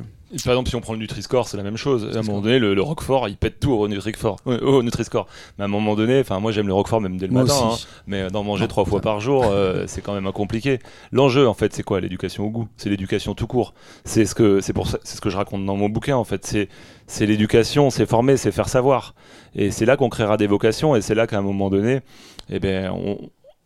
[0.44, 2.10] Par exemple, si on prend le Nutri-Score, c'est la même chose.
[2.16, 4.38] À un moment donné, le, Roquefort, il pète tout au Nutri-Score.
[4.46, 5.28] Au Nutri-Score.
[5.58, 7.76] Mais à un moment donné, enfin, moi j'aime le Roquefort même dès le matin, hein.
[8.08, 10.80] mais d'en manger trois fois par jour, euh, c'est quand même compliqué.
[11.12, 12.00] L'enjeu, en fait, c'est quoi?
[12.00, 12.68] L'éducation au goût.
[12.78, 13.74] C'est l'éducation tout court.
[14.06, 16.16] C'est ce que c'est pour c'est ce que je raconte dans mon bouquin.
[16.16, 16.70] En fait, c'est
[17.08, 19.16] c'est l'éducation, c'est former, c'est faire savoir.
[19.54, 20.96] Et c'est là qu'on créera des vocations.
[20.96, 22.00] Et c'est là qu'à un moment donné,
[22.50, 23.18] eh ben, on,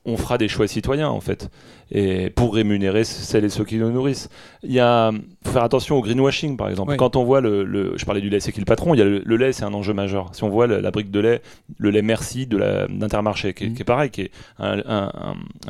[0.05, 1.49] on fera des choix citoyens en fait,
[1.91, 4.29] et pour rémunérer celles et ceux qui nous nourrissent.
[4.63, 5.11] Il y a
[5.43, 6.95] faut faire attention au greenwashing par exemple.
[6.95, 8.93] Quand on voit le, je parlais du lait, c'est qui le patron.
[8.93, 10.29] Il y a le, lait, c'est un enjeu majeur.
[10.33, 11.41] Si on voit la, brique de lait,
[11.77, 15.11] le lait Merci de d'Intermarché, qui, qui, est pareil, qui est un,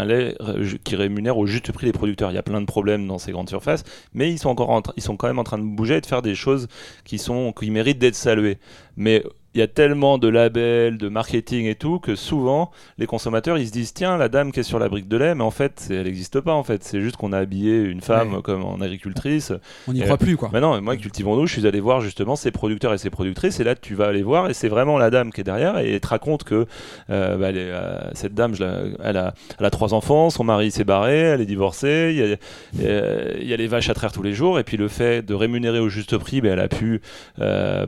[0.06, 0.36] lait
[0.84, 2.32] qui rémunère au juste prix les producteurs.
[2.32, 5.04] Il y a plein de problèmes dans ces grandes surfaces, mais ils sont encore, ils
[5.04, 6.68] sont quand même en train de bouger et de faire des choses
[7.06, 8.58] qui sont, qui méritent d'être saluées.
[8.98, 9.24] Mais
[9.56, 13.68] il y a tellement de labels, de marketing et tout, que souvent, les consommateurs, ils
[13.68, 15.88] se disent, tiens, la dame qui est sur la brique de lait, mais en fait,
[15.90, 16.84] elle n'existe pas, en fait.
[16.84, 19.54] C'est juste qu'on a habillé une femme comme en agricultrice.
[19.88, 20.50] On n'y croit plus, quoi.
[20.52, 23.76] Maintenant, moi, cultivons-nous, je suis allé voir justement ces producteurs et ces productrices, et là,
[23.76, 26.08] tu vas aller voir, et c'est vraiment la dame qui est derrière, et elle te
[26.08, 26.66] raconte que
[27.10, 28.64] euh, bah, euh, cette dame, je
[29.04, 32.34] elle, a, elle, a, trois enfants, son mari s'est barré, elle est divorcée, il y,
[32.34, 32.36] a,
[32.82, 35.26] euh, il y, a, les vaches à traire tous les jours, et puis le fait
[35.26, 37.02] de rémunérer au juste prix, bah, elle a pu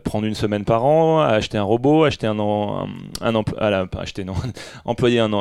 [0.06, 2.88] prendre une semaine par an, acheter un robot, acheter un, un,
[3.22, 4.34] un acheter, non,
[4.86, 5.32] employer un,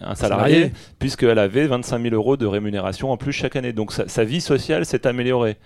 [0.00, 3.72] un salarié, puisqu'elle avait 25 000 euros de rémunération en plus chaque année.
[3.72, 5.56] Donc sa, vie sociale s'est améliorée.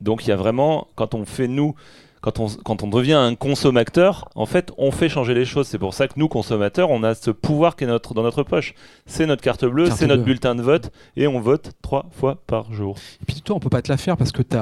[0.00, 1.74] Donc il y a vraiment, quand on fait nous,
[2.20, 5.68] quand on, quand on devient un consommateur, en fait, on fait changer les choses.
[5.68, 8.42] C'est pour ça que nous, consommateurs, on a ce pouvoir qui est notre, dans notre
[8.42, 8.74] poche.
[9.06, 12.72] C'est notre carte bleue, c'est notre bulletin de vote, et on vote trois fois par
[12.72, 12.96] jour.
[13.22, 14.56] Et puis toi, on peut pas te la faire parce que tu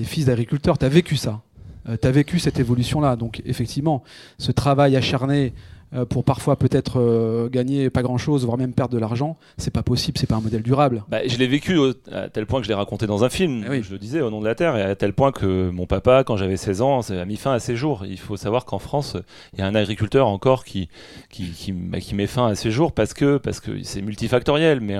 [0.00, 1.40] es fils d'agriculteur, tu as vécu ça.
[1.88, 3.16] Euh, tu as vécu cette évolution-là.
[3.16, 4.02] Donc effectivement,
[4.38, 5.52] ce travail acharné
[5.92, 9.82] euh, pour parfois peut-être euh, gagner pas grand-chose, voire même perdre de l'argent, c'est pas
[9.82, 11.02] possible, c'est pas un modèle durable.
[11.08, 11.76] Bah, je l'ai vécu
[12.12, 14.30] à tel point que je l'ai raconté dans un film, eh je le disais, au
[14.30, 17.00] nom de la Terre, et à tel point que mon papa, quand j'avais 16 ans,
[17.00, 18.04] a mis fin à ses jours.
[18.06, 19.16] Il faut savoir qu'en France,
[19.52, 20.88] il y a un agriculteur encore qui,
[21.28, 24.98] qui, qui, bah, met fin à ses jours parce que parce que c'est multifactoriel, mais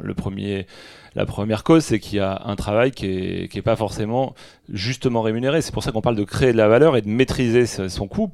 [0.00, 0.66] le premier
[1.14, 4.34] la première cause, c'est qu'il y a un travail qui est, qui est pas forcément
[4.72, 5.62] justement rémunéré.
[5.62, 8.30] C'est pour ça qu'on parle de créer de la valeur et de maîtriser son coût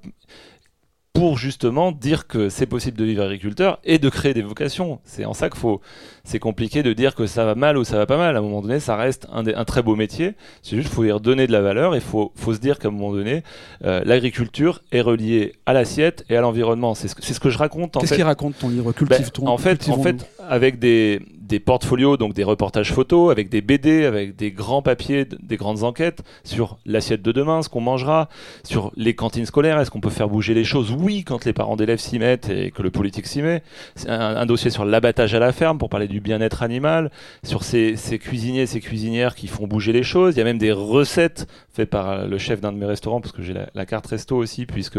[1.16, 5.00] pour justement dire que c'est possible de vivre agriculteur et de créer des vocations.
[5.04, 5.80] C'est en ça qu'il faut.
[6.24, 8.36] C'est compliqué de dire que ça va mal ou ça va pas mal.
[8.36, 10.34] À un moment donné, ça reste un, un très beau métier.
[10.62, 12.78] C'est juste qu'il faut y redonner de la valeur et il faut, faut, se dire
[12.78, 13.42] qu'à un moment donné,
[13.84, 16.94] euh, l'agriculture est reliée à l'assiette et à l'environnement.
[16.94, 17.96] C'est ce, ce, que je raconte.
[17.98, 18.92] Qu'est-ce qu'il raconte ton livre?
[18.92, 19.46] Cultive ben, ton.
[19.46, 24.04] En fait, en fait, avec des, des portfolios, donc des reportages photos, avec des BD,
[24.04, 28.28] avec des grands papiers, des grandes enquêtes sur l'assiette de demain, ce qu'on mangera,
[28.64, 30.90] sur les cantines scolaires, est-ce qu'on peut faire bouger les choses?
[30.90, 33.62] Oui, quand les parents d'élèves s'y mettent et que le politique s'y met.
[34.06, 37.11] Un, un, dossier sur l'abattage à la ferme pour parler du bien-être animal,
[37.44, 40.35] sur ces, ces cuisiniers, ces cuisinières qui font bouger les choses.
[40.35, 43.32] Il y a même des recettes faites par le chef d'un de mes restaurants, parce
[43.32, 44.98] que j'ai la, la carte resto aussi, puisque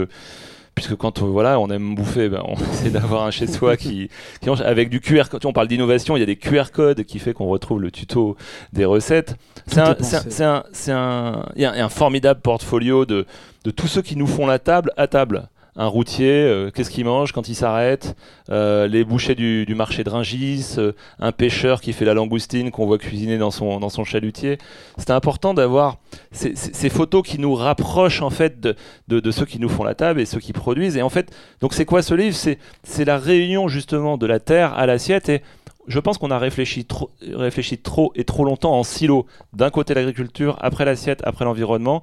[0.77, 4.11] puisque quand voilà, on aime bouffer, ben, on essaie d'avoir un chez soi qui,
[4.41, 5.43] qui mange avec du QR code.
[5.47, 8.37] On parle d'innovation, il y a des QR codes qui fait qu'on retrouve le tuto
[8.73, 9.37] des recettes.
[9.65, 13.25] C'est un, c'est un, c'est un, il y a un formidable portfolio de,
[13.63, 17.05] de tous ceux qui nous font la table à table un routier, euh, qu'est-ce qu'il
[17.05, 18.15] mange quand il s'arrête,
[18.49, 22.87] euh, les bouchers du, marché de Ringis, euh, un pêcheur qui fait la langoustine qu'on
[22.87, 24.57] voit cuisiner dans son, dans son chalutier.
[24.97, 25.97] C'était important d'avoir
[26.31, 28.75] ces, photos qui nous rapprochent en fait de,
[29.07, 30.97] de, de, ceux qui nous font la table et ceux qui produisent.
[30.97, 32.35] Et en fait, donc c'est quoi ce livre?
[32.35, 35.43] C'est la réunion justement de la terre à l'assiette et
[35.87, 39.25] je pense qu'on a réfléchi trop, réfléchi trop et trop longtemps en silo.
[39.53, 42.01] D'un côté l'agriculture, après l'assiette, après l'environnement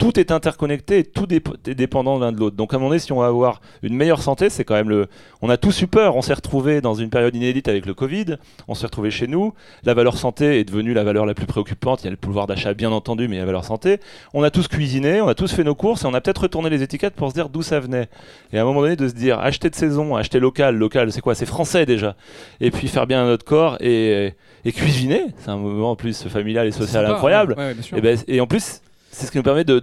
[0.00, 2.56] tout est interconnecté et tout est dépendant l'un de l'autre.
[2.56, 4.88] Donc à un moment donné, si on va avoir une meilleure santé, c'est quand même
[4.88, 5.08] le.
[5.42, 6.16] On a tous eu peur.
[6.16, 8.36] On s'est retrouvé dans une période inédite avec le Covid.
[8.66, 9.52] On s'est retrouvé chez nous.
[9.84, 12.02] La valeur santé est devenue la valeur la plus préoccupante.
[12.02, 14.00] Il y a le pouvoir d'achat, bien entendu, mais il y a la valeur santé.
[14.32, 16.70] On a tous cuisiné, on a tous fait nos courses et on a peut-être retourné
[16.70, 18.08] les étiquettes pour se dire d'où ça venait.
[18.54, 21.20] Et à un moment donné, de se dire acheter de saison, acheter local, local, c'est
[21.20, 21.34] quoi?
[21.34, 22.16] C'est français déjà.
[22.60, 24.32] Et puis faire bien notre corps et,
[24.64, 25.26] et cuisiner.
[25.36, 27.54] C'est un moment en plus familial et social incroyable.
[27.58, 28.80] Ouais, ouais, et, ben, et en plus
[29.10, 29.78] c'est ce qui nous permet de,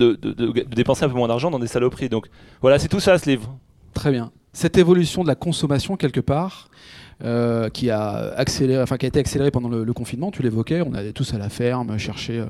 [0.73, 2.09] dépenser un peu moins d'argent dans des saloperies.
[2.09, 2.27] Donc
[2.61, 3.57] voilà, c'est tout ça ce livre.
[3.93, 4.31] Très bien.
[4.53, 6.69] Cette évolution de la consommation quelque part,
[7.23, 10.81] euh, qui a accéléré, enfin qui a été accélérée pendant le, le confinement, tu l'évoquais,
[10.81, 12.39] on allait tous à la ferme chercher.
[12.39, 12.45] Euh,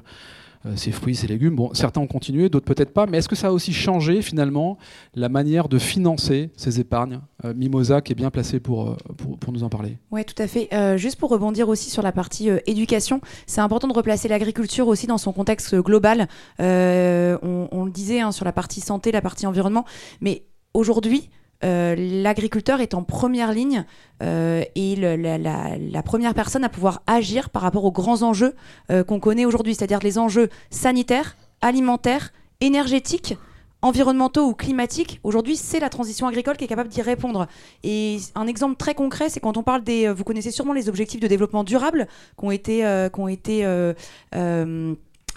[0.75, 1.55] ces fruits, ces légumes.
[1.55, 3.05] Bon, certains ont continué, d'autres peut-être pas.
[3.05, 4.77] Mais est-ce que ça a aussi changé finalement
[5.15, 7.21] la manière de financer ces épargnes?
[7.45, 9.99] Euh, Mimosa qui est bien placé pour, pour, pour nous en parler.
[10.09, 10.69] Oui, tout à fait.
[10.73, 14.87] Euh, juste pour rebondir aussi sur la partie euh, éducation, c'est important de replacer l'agriculture
[14.87, 16.27] aussi dans son contexte global.
[16.59, 19.85] On, on, le disait hein, sur la partie santé, la partie environnement.
[20.19, 21.29] Mais aujourd'hui,
[21.63, 23.85] euh, l'agriculteur est en première ligne
[24.21, 28.53] euh, et la, première personne à pouvoir agir par rapport aux grands enjeux
[28.91, 33.35] euh, qu'on connaît aujourd'hui, c'est-à-dire les enjeux sanitaires, alimentaires, énergétiques
[33.83, 37.45] environnementaux ou climatiques, aujourd'hui, c'est la transition agricole qui est capable d'y répondre.
[37.83, 40.11] Et un exemple très concret, c'est quand on parle des...
[40.11, 42.07] Vous connaissez sûrement les objectifs de développement durable
[42.39, 43.07] qui ont été...
[43.13, 43.63] Qui ont été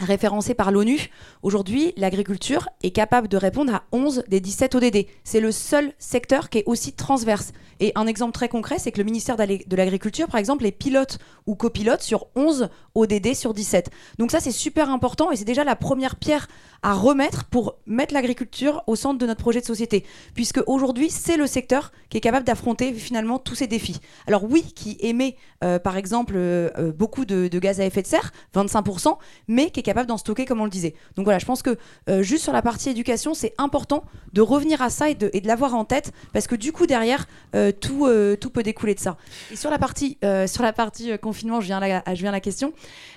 [0.01, 1.11] référencé par l'ONU.
[1.43, 5.07] Aujourd'hui, l'agriculture est capable de répondre à 11 des 17 ODD.
[5.25, 7.53] C'est le seul secteur qui est aussi transverse.
[7.81, 11.19] Et un exemple très concret, c'est que le ministère de l'Agriculture, par exemple, est pilote
[11.47, 13.91] ou copilote sur 11 ODD sur 17.
[14.19, 16.47] Donc ça, c'est super important et c'est déjà la première pierre
[16.83, 20.05] à remettre pour mettre l'agriculture au centre de notre projet de société.
[20.35, 24.01] Puisque aujourd'hui, c'est le secteur qui est capable d'affronter finalement tous ces défis.
[24.27, 28.33] Alors oui, qui émet euh, par exemple euh, beaucoup de, gaz à effet de serre,
[28.55, 29.17] 25%,
[29.49, 30.95] mais qui est capable d'en stocker comme on le disait.
[31.17, 31.77] Donc voilà, je pense que
[32.09, 35.75] euh, juste sur la partie éducation, c'est important de revenir à ça et de, l'avoir
[35.75, 39.17] en tête parce que du coup derrière, euh, tout, euh, tout peut découler de ça.
[39.51, 42.41] Et sur la partie, sur la partie confinement, je viens, à la, je viens la
[42.41, 42.73] question.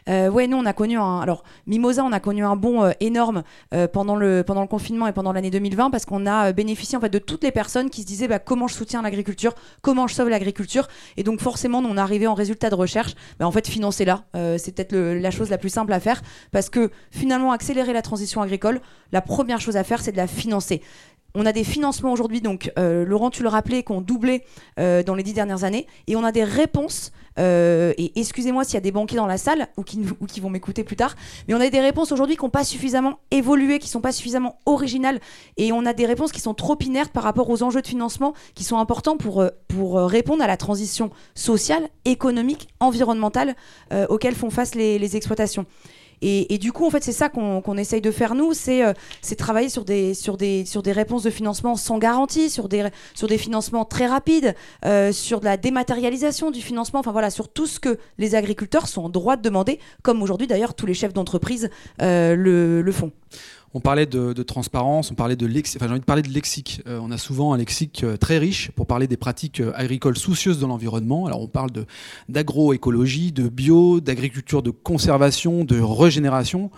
[0.08, 3.44] ouais, nous on a connu un, alors Mimosa, on a connu un bond énorme
[3.92, 7.10] pendant, le, pendant le confinement et pendant l'année 2020 parce qu'on a bénéficié en fait
[7.10, 10.30] de toutes les personnes qui se disaient bah, comment je soutiens l'agriculture, comment je sauve
[10.30, 10.88] l'agriculture.
[11.18, 14.06] Et donc forcément, nous, on est arrivé en résultat de recherche, bah, en fait financer
[14.06, 14.26] là,
[14.58, 18.42] c'est peut-être la chose la plus simple à faire parce que finalement accélérer la transition
[18.42, 20.82] agricole, la première chose à faire, c'est de la financer.
[21.36, 24.44] On a des financements aujourd'hui, donc euh, Laurent, tu le rappelais, qui ont doublé
[24.80, 27.12] euh, dans les dix dernières années, et on a des réponses.
[27.40, 30.40] Euh, et excusez-moi s'il y a des banquiers dans la salle ou qui, ou qui
[30.40, 31.16] vont m'écouter plus tard,
[31.48, 34.60] mais on a des réponses aujourd'hui qui n'ont pas suffisamment évolué, qui sont pas suffisamment
[34.68, 35.20] originales,
[35.58, 38.36] et on a des réponses qui sont trop inertes par rapport aux enjeux de financement
[38.54, 43.56] qui sont importants pour, pour répondre à la transition sociale, économique, environnementale
[43.92, 45.66] euh, auxquelles font face les exploitations.
[46.26, 48.94] Et, du coup, en fait, c'est ça qu'on qu essaye de faire nous, c'est euh,
[49.38, 53.28] travailler sur des, sur, des, sur des réponses de financement sans garantie, sur des, sur
[53.28, 54.56] des financements très rapides,
[54.86, 58.88] euh, sur de la dématérialisation du financement, enfin voilà, sur tout ce que les agriculteurs
[58.88, 61.70] sont en droit de demander, comme aujourd'hui d'ailleurs tous les chefs d'entreprise
[62.02, 63.12] euh, le, le font.
[63.76, 66.30] On parlait de, de, transparence, on parlait de lexique, enfin j'ai envie de parler de
[66.30, 66.82] lexique.
[66.88, 70.16] Euh, on a souvent un lexique euh, très riche pour parler des pratiques euh, agricoles
[70.16, 71.26] soucieuses de l'environnement.
[71.26, 71.72] Alors on parle
[72.30, 76.70] d'agroécologie, de, de bio, d'agriculture de conservation, de régénération.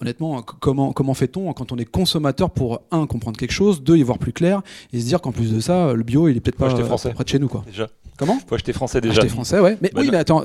[0.00, 4.02] Honnêtement, comment, comment fait-on quand on est consommateur pour, un, comprendre quelque chose, deux, y
[4.04, 6.56] voir plus clair, et se dire qu'en plus de ça, le bio, il est peut-être
[6.56, 7.10] pas français.
[7.10, 7.48] près de chez nous.
[7.48, 7.64] Quoi.
[7.66, 7.88] Déjà.
[8.16, 8.38] Comment?
[8.46, 9.22] Faut acheter français déjà.
[9.22, 9.76] Acheter français, ouais.
[9.82, 10.44] Mais bah, oui, mais attends,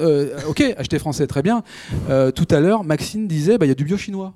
[0.50, 1.62] ok, acheter français, très bien.
[2.08, 4.34] Tout à l'heure, Maxine disait, il bah, y a du bio chinois.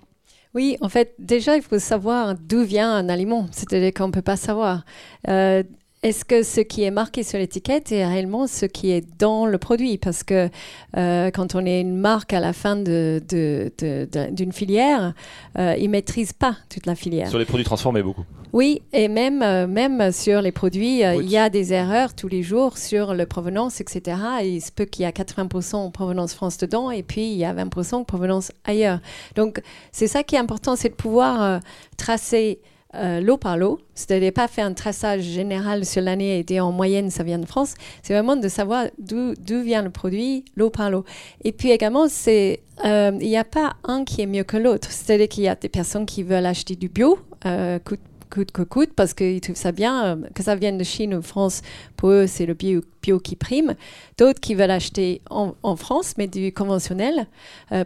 [0.53, 3.47] Oui, en fait, déjà, il faut savoir d'où vient un aliment.
[3.51, 4.83] C'est-à-dire qu'on ne peut pas savoir.
[5.29, 5.63] Euh,
[6.03, 9.59] est-ce que ce qui est marqué sur l'étiquette est réellement ce qui est dans le
[9.59, 9.99] produit?
[9.99, 10.49] Parce que
[10.97, 15.13] euh, quand on est une marque à la fin d'une de, de, filière,
[15.59, 17.29] euh, ils ne maîtrisent pas toute la filière.
[17.29, 18.25] Sur les produits transformés, beaucoup.
[18.51, 22.41] Oui, et même, euh, même sur les produits, il y a des erreurs tous les
[22.41, 24.17] jours sur le provenance, etc.
[24.41, 27.45] Et il se peut qu'il y a 80% provenance France dedans, et puis il y
[27.45, 28.99] a 20% provenance ailleurs.
[29.35, 29.61] Donc,
[29.91, 31.59] c'est ça qui est important, c'est de pouvoir
[31.95, 32.59] tracer
[32.95, 36.71] euh, lot par lot, c'est-à-dire pas faire un traçage général sur l'année et dire en
[36.71, 40.89] moyenne ça vient de France, c'est vraiment de savoir d'où vient le produit lot par
[40.89, 41.05] lot.
[41.43, 45.29] Et puis également, euh, il n'y a pas un qui est mieux que l'autre, c'est-à-dire
[45.29, 47.99] qu'il y a des personnes qui veulent acheter du bio, euh, coûte
[48.31, 51.61] coûte que coûte parce qu'ils trouvent ça bien, que ça vienne de Chine ou France,
[51.97, 52.81] pour eux c'est le bio,
[53.19, 53.75] qui prime.
[54.17, 57.27] D'autres qui veulent acheter en, France mais du conventionnel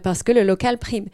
[0.02, 1.06] parce que le local prime.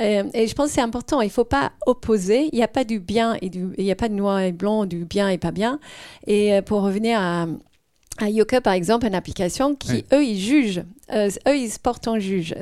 [0.00, 1.20] Euh, et je pense que c'est important.
[1.20, 2.48] Il ne faut pas opposer.
[2.52, 4.52] Il n'y a pas du bien et du, il n'y a pas de noir et
[4.52, 5.78] blanc, du bien et pas bien.
[6.26, 7.46] Et euh, pour revenir à,
[8.22, 10.84] à Yoka, par exemple, une application qui, eux, ils jugent.
[11.12, 12.54] Euh, eux, ils se portent en juge.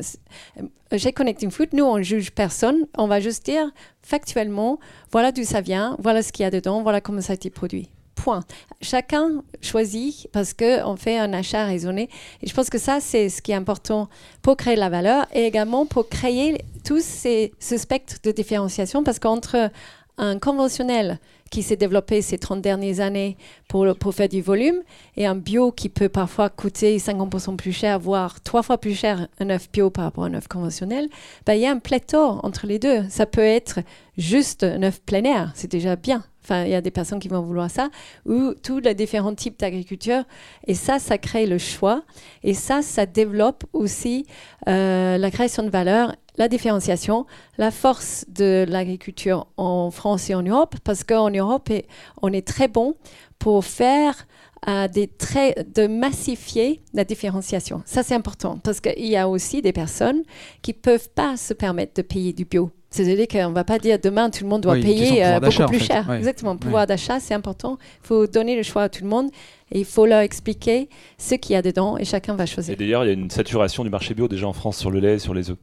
[0.96, 2.87] Chez Connecting Food, nous, on juge personne.
[2.96, 3.70] On va juste dire
[4.03, 4.79] factuellement,
[5.12, 7.51] voilà d'où ça vient, voilà ce qu'il y a dedans, voilà comment ça a été
[7.51, 7.90] produit.
[8.14, 8.40] Point.
[8.83, 12.09] Chacun choisit parce qu'on fait un achat raisonné.
[12.42, 14.09] Et je pense que ça, c'est ce qui est important
[14.42, 19.18] pour créer la valeur et également pour créer tout ces, ce spectre de différenciation parce
[19.18, 19.70] qu'entre
[20.18, 21.18] un conventionnel
[21.50, 23.36] qui s'est développé ces 30 dernières années
[23.68, 24.80] pour, pour faire du volume
[25.16, 29.28] et un bio qui peut parfois coûter 50% plus cher, voire trois fois plus cher
[29.40, 31.08] un œuf bio par rapport à un œuf conventionnel,
[31.46, 33.04] ben, il y a un pléthore entre les deux.
[33.08, 33.80] Ça peut être
[34.16, 36.24] juste un œuf plein air, c'est déjà bien.
[36.42, 37.90] Enfin, il y a des personnes qui vont vouloir ça,
[38.26, 40.24] ou tous les différents types d'agriculture.
[40.66, 42.03] Et ça, ça crée le choix.
[42.42, 44.26] Et ça, ça développe aussi
[44.68, 47.26] euh, la création de valeur, la différenciation,
[47.59, 51.70] la force de l'agriculture en France et en Europe, parce qu'en Europe,
[52.22, 52.94] on est très bon
[53.38, 54.26] pour faire
[54.68, 57.83] euh, des traits de massifier la différenciation.
[57.87, 60.22] Ça, c'est important parce qu'il y a aussi des personnes
[60.61, 63.79] qui ne peuvent pas se permettre de payer du bio c'est-à-dire qu'on ne va pas
[63.79, 66.11] dire demain tout le monde doit payer euh, beaucoup plus cher.
[66.12, 66.57] Exactement.
[66.57, 67.79] Pouvoir d'achat, c'est important.
[68.03, 69.31] Il faut donner le choix à tout le monde
[69.70, 72.74] et il faut leur expliquer ce qu'il y a dedans et chacun va choisir.
[72.74, 74.98] Et d'ailleurs, il y a une saturation du marché bio déjà en France sur le
[74.98, 75.57] lait et sur les œufs.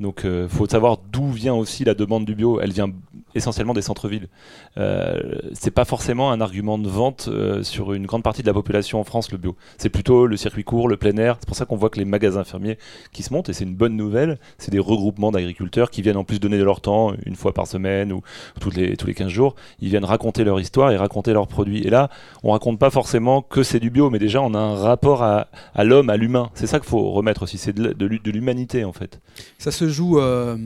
[0.00, 2.60] Donc, il euh, faut savoir d'où vient aussi la demande du bio.
[2.60, 2.90] Elle vient
[3.34, 4.28] essentiellement des centres-villes.
[4.76, 8.52] Euh, c'est pas forcément un argument de vente euh, sur une grande partie de la
[8.54, 9.56] population en France, le bio.
[9.76, 11.36] C'est plutôt le circuit court, le plein air.
[11.40, 12.78] C'est pour ça qu'on voit que les magasins fermiers
[13.12, 16.24] qui se montent, et c'est une bonne nouvelle, c'est des regroupements d'agriculteurs qui viennent en
[16.24, 18.22] plus donner de leur temps, une fois par semaine ou
[18.74, 19.56] les, tous les 15 jours.
[19.80, 21.82] Ils viennent raconter leur histoire et raconter leurs produits.
[21.82, 22.08] Et là,
[22.44, 25.48] on raconte pas forcément que c'est du bio, mais déjà, on a un rapport à,
[25.78, 26.50] l'homme, à l'humain.
[26.54, 29.20] C'est ça qu'il faut remettre aussi, c'est de, de l'humanité en fait.
[29.88, 30.56] Joue euh,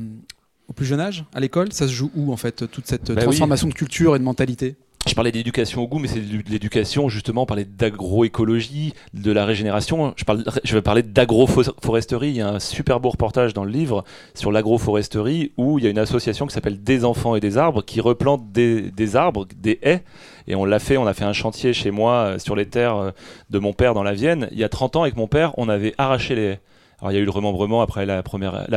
[0.69, 3.23] au plus jeune âge, à l'école Ça se joue où en fait, toute cette bah
[3.23, 4.77] transformation de culture et de mentalité?
[5.05, 9.45] Je parlais d'éducation au goût, mais c'est de l'éducation justement, on parlait d'agroécologie, de la
[9.45, 10.15] régénération.
[10.17, 12.29] Je, parle, je vais parler d'agroforesterie.
[12.29, 14.05] Il y a un super beau reportage dans le livre
[14.35, 17.83] sur l'agroforesterie où il y a une association qui s'appelle Des enfants et des arbres
[17.83, 20.05] qui replante des, des arbres, des haies.
[20.47, 22.97] Et on l'a fait, on a fait un chantier chez moi euh, sur les terres
[22.97, 23.11] euh,
[23.51, 24.49] de mon père dans la Vienne.
[24.53, 26.61] Il y a 30 ans, avec mon père, on avait arraché les haies.
[27.03, 28.23] Alors il y a eu le remembrement après la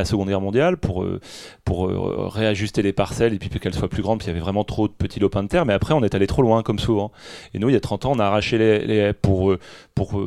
[0.06, 1.22] Seconde Guerre mondiale pour euh,
[1.70, 4.18] euh, réajuster les parcelles et puis qu'elles soient plus grandes.
[4.18, 5.66] Puis il y avait vraiment trop de petits lopins de terre.
[5.68, 7.12] Mais après on est allé trop loin comme souvent.
[7.54, 9.60] Et nous il y a 30 ans on a arraché les, les pour euh,
[9.94, 10.20] pour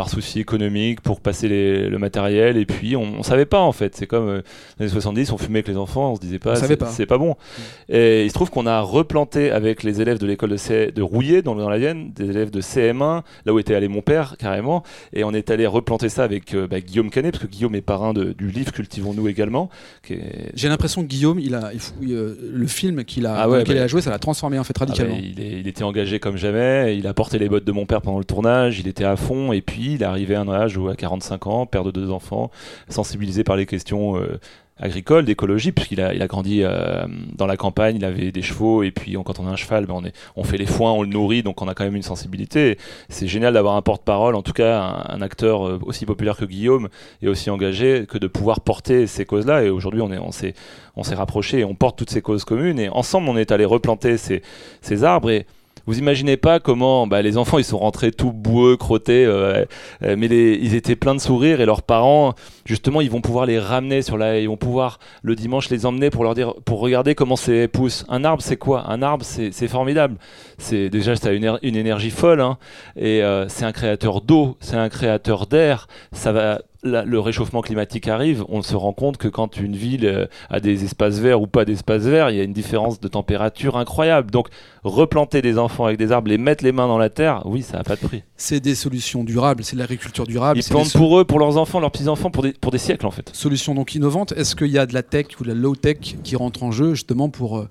[0.00, 3.94] par souci économique pour passer le matériel et puis on, on savait pas en fait
[3.94, 4.40] c'est comme euh,
[4.78, 7.18] les années 70 on fumait avec les enfants on se disait pas c'est pas.
[7.18, 7.62] bon mm.
[7.90, 11.42] et il se trouve qu'on a replanté avec les élèves de l'école de, de Rouillé
[11.42, 14.84] dans, dans, la Vienne des élèves de CM1 là où était allé mon père carrément
[15.12, 17.82] et on est allé replanter ça avec euh, bah, Guillaume Canet parce que Guillaume est
[17.82, 19.68] parrain de, du livre Cultivons-nous également
[20.54, 21.72] j'ai l'impression que Guillaume il a
[22.08, 24.86] euh, le film qu'il a, ah bah a joué ça l'a transformé en fait ah
[24.86, 28.00] radicalement il, il, était engagé comme jamais il a porté les bottes de mon père
[28.00, 30.76] pendant le tournage il était à fond et puis il est arrivé à un âge
[30.76, 32.50] où à 45 ans, père de deux enfants,
[32.88, 34.40] sensibilisé par les questions euh,
[34.80, 39.16] agricoles, d'écologie, puisqu'il a, grandi euh, dans la campagne, il avait des chevaux, et puis
[39.24, 41.60] quand on a un cheval, ben on, on fait les foins, on le nourrit, donc
[41.62, 42.78] on a quand même une sensibilité.
[43.08, 46.88] C'est génial d'avoir un porte-parole, en tout cas un, acteur euh, aussi populaire que Guillaume,
[47.22, 49.64] et aussi engagé, que de pouvoir porter ces causes-là.
[49.64, 50.54] Et aujourd'hui, on, est, on, s'est,
[50.96, 53.66] on s'est rapproché et on porte toutes ces causes communes, et ensemble, on est allé
[53.66, 54.42] replanter ces,
[54.80, 55.30] ces arbres.
[55.30, 55.46] Et,
[55.86, 59.64] vous imaginez pas comment bah, les enfants ils sont rentrés tout boueux, crottés, euh,
[60.02, 63.58] euh, mais ils étaient pleins de sourires et leurs parents justement ils vont pouvoir les
[63.58, 67.14] ramener sur la, ils vont pouvoir le dimanche les emmener pour leur dire, pour regarder
[67.14, 68.04] comment c'est pousse.
[68.08, 68.90] Un arbre c'est quoi?
[68.90, 70.16] Un arbre c'est formidable.
[70.58, 72.58] C'est déjà ça a une, une énergie folle hein,
[72.96, 75.86] et euh, c'est un créateur d'eau, c'est un créateur d'air.
[76.12, 80.26] Ça va le réchauffement climatique arrive, on se rend compte que quand une ville euh,
[80.48, 83.76] a des espaces verts ou pas d'espaces verts, il y a une différence de température
[83.76, 84.30] incroyable.
[84.30, 84.48] Donc
[84.82, 87.78] replanter des enfants avec des arbres, les mettre les mains dans la terre, oui, ça
[87.78, 88.22] n'a pas de prix.
[88.36, 90.58] C'est des solutions durables, c'est de l'agriculture durable.
[90.58, 93.10] Ils plantent pour eux, pour leurs enfants, leurs petits-enfants, pour des, pour des siècles en
[93.10, 93.30] fait.
[93.34, 94.32] Solutions donc innovantes.
[94.32, 96.94] Est-ce qu'il y a de la tech ou de la low-tech qui rentre en jeu
[96.94, 97.68] justement pour euh,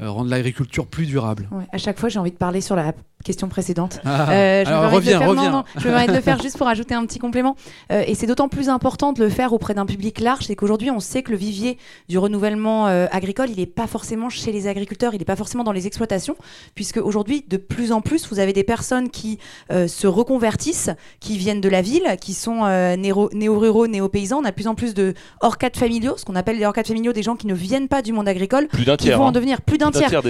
[0.00, 4.00] rendre l'agriculture plus durable À chaque fois, j'ai envie de parler sur la question précédente.
[4.04, 5.64] Ah, euh, je alors reviens, reviens.
[5.76, 7.56] je vais de le faire juste pour ajouter un petit complément.
[7.90, 10.90] Euh, et c'est d'autant plus important de le faire auprès d'un public large, c'est qu'aujourd'hui,
[10.90, 11.78] on sait que le vivier
[12.08, 15.64] du renouvellement euh, agricole, il n'est pas forcément chez les agriculteurs, il n'est pas forcément
[15.64, 16.36] dans les exploitations,
[16.74, 19.38] puisque aujourd'hui, de plus en plus, vous avez des personnes qui
[19.70, 24.40] se reconvertissent, qui viennent de la ville, qui sont néo-ruraux, néo-paysans.
[24.40, 27.12] On a de plus en plus de hors-cadres familiaux, ce qu'on appelle les hors-cadres familiaux,
[27.12, 29.28] des gens qui ne viennent pas du monde agricole, plus d'un tiers, qui vont en
[29.28, 29.32] hein.
[29.32, 30.22] devenir plus d'un tiers.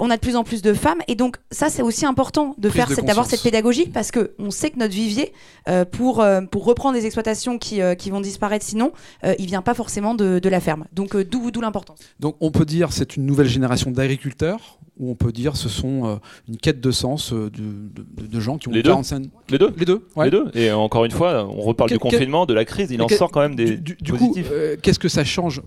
[0.00, 2.68] on a de plus en plus de femmes, et donc ça, c'est aussi important de
[2.68, 5.32] faire, d'avoir cette pédagogie parce que on sait que notre vivier,
[5.68, 8.92] euh, pour euh, pour reprendre des exploitations qui, euh, qui vont disparaître sinon,
[9.38, 10.84] il vient pas forcément de, de la ferme.
[10.92, 11.98] Donc d'où d'où l'importance.
[12.20, 16.20] Donc on peut dire c'est une nouvelle génération d'agriculteurs ou on peut dire ce sont
[16.48, 19.28] une quête de sens de, de, gens qui ont les 45 deux.
[19.50, 19.74] Les deux.
[19.78, 20.06] Les deux.
[20.22, 20.50] Les deux.
[20.54, 23.40] Et encore une fois, on reparle du confinement, de la crise, il en sort quand
[23.40, 24.50] même des du, du positifs.
[24.82, 25.62] Qu'est-ce que ça change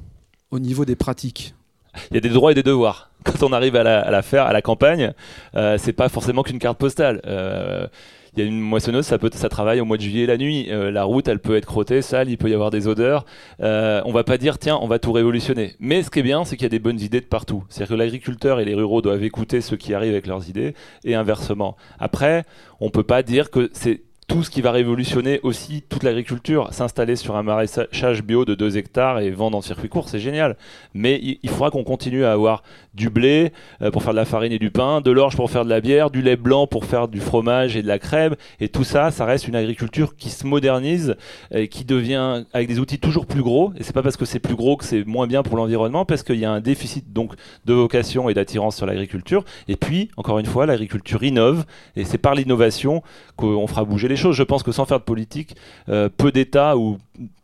[0.52, 1.56] au niveau des pratiques?
[2.12, 3.10] il y a des droits et des devoirs.
[3.24, 5.14] Quand on arrive à la, faire, à la campagne,
[5.56, 7.22] euh, c'est pas forcément qu'une carte postale.
[7.26, 7.88] Euh,
[8.36, 10.68] il y a une moissonneuse, ça peut, ça travaille au mois de juillet la nuit.
[10.70, 13.26] Euh, la route, elle peut être crottée, sale, il peut y avoir des odeurs.
[13.62, 15.76] Euh, on va pas dire tiens, on va tout révolutionner.
[15.80, 17.64] Mais ce qui est bien, c'est qu'il y a des bonnes idées de partout.
[17.70, 20.74] C'est-à-dire que l'agriculteur et les ruraux doivent écouter ceux qui arrivent avec leurs idées
[21.06, 21.78] et inversement.
[21.98, 22.44] Après,
[22.82, 26.74] on peut pas dire que c'est tout ce qui va révolutionner aussi toute l'agriculture.
[26.74, 30.58] S'installer sur un maraîchage bio de 2 hectares et vendre en circuit court, c'est génial.
[30.94, 34.52] Mais il, faudra qu'on continue à avoir du blé euh, pour faire de la farine
[34.52, 37.08] et du pain, de l'orge pour faire de la bière, du lait blanc pour faire
[37.08, 38.36] du fromage et de la crème.
[38.60, 41.16] Et tout ça, ça reste une agriculture qui se modernise
[41.52, 43.74] et qui devient avec des outils toujours plus gros.
[43.78, 46.24] Et c'est pas parce que c'est plus gros que c'est moins bien pour l'environnement, parce
[46.24, 47.34] qu'il y a un déficit donc
[47.66, 49.44] de vocation et d'attirance sur l'agriculture.
[49.68, 53.04] Et puis, encore une fois, l'agriculture innove et c'est par l'innovation
[53.36, 54.36] qu'on fera bouger les choses.
[54.36, 55.56] Je pense que sans faire de politique,
[55.90, 56.98] euh, peu d'États ou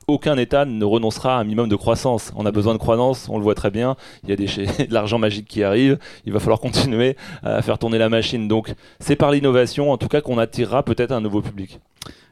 [0.07, 2.31] aucun État ne renoncera à un minimum de croissance.
[2.35, 3.95] On a besoin de croissance, on le voit très bien.
[4.23, 4.45] Il y a des,
[4.87, 5.97] de l'argent magique qui arrive.
[6.25, 8.47] Il va falloir continuer à faire tourner la machine.
[8.47, 11.79] Donc, c'est par l'innovation, en tout cas, qu'on attirera peut-être un nouveau public.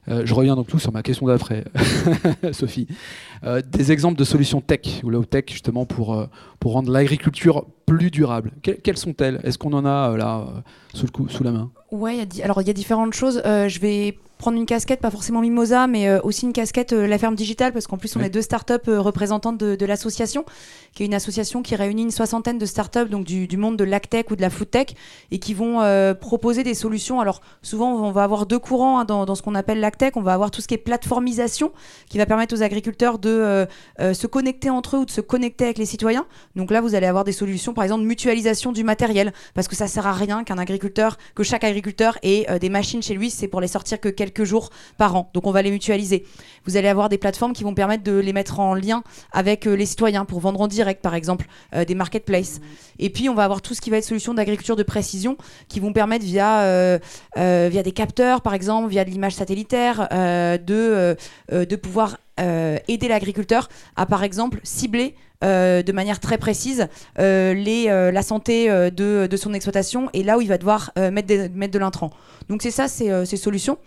[0.08, 1.66] Euh, je reviens donc tout sur ma question d'après,
[2.52, 2.88] Sophie.
[3.44, 6.26] Euh, des exemples de solutions tech ou low tech justement pour,
[6.60, 8.52] pour rendre l'agriculture plus durable.
[8.62, 9.40] quelles sont-elles?
[9.44, 10.48] Est-ce qu'on en a là
[10.94, 11.70] sous, le coup, sous la main?
[11.92, 13.42] Ouais, alors il y a différentes choses.
[13.46, 17.18] je vais prendre une casquette, pas forcément Mimosa, mais euh, aussi une casquette euh, La
[17.18, 20.46] Ferme Digitale, parce qu'en plus, on est deux startups euh, représentantes de, l'association,
[20.96, 24.32] qui est une association qui réunit une soixantaine de startups donc du, monde de l'agtech
[24.32, 24.96] ou de la foodtech,
[25.32, 25.82] et qui vont
[26.22, 27.20] proposer des solutions.
[27.20, 30.16] Alors, souvent, on va avoir deux courants hein, dans, ce qu'on appelle l'agtech.
[30.16, 31.74] On va avoir tout ce qui est plateformisation,
[32.08, 33.68] qui va permettre aux agriculteurs de
[34.00, 36.26] se connecter entre eux ou de se connecter avec les citoyens.
[36.56, 39.88] Donc là, vous allez avoir des solutions, par exemple, mutualisation du matériel, parce que ça
[39.88, 43.60] sert à rien qu'un agriculteur, que chaque agriculteur ait des machines chez lui, c'est pour
[43.60, 45.30] les sortir que quelques quelques jours par an.
[45.34, 46.26] Donc on va les mutualiser.
[46.66, 49.74] Vous allez avoir des plateformes qui vont permettre de les mettre en lien avec euh,
[49.74, 52.62] les citoyens pour vendre en direct, par exemple, euh, des marketplaces.
[53.00, 55.38] Et puis on va avoir tout ce qui va être solution d'agriculture de précision
[55.68, 57.00] qui vont permettre via, euh,
[57.36, 61.16] via des capteurs, par exemple, via de l'image satellitaire, de,
[61.50, 66.88] de pouvoir aider l'agriculteur à, par exemple, cibler de manière très précise
[67.18, 71.74] les, la santé de, de, son exploitation et là où il va devoir mettre, mettre
[71.74, 72.12] de l'intrant.
[72.50, 73.78] Donc c'est ça, ces, ces solutions.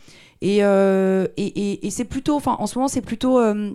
[0.43, 3.39] Euh, et, et, et, c'est plutôt, enfin, en ce moment, c'est plutôt.
[3.39, 3.73] Euh,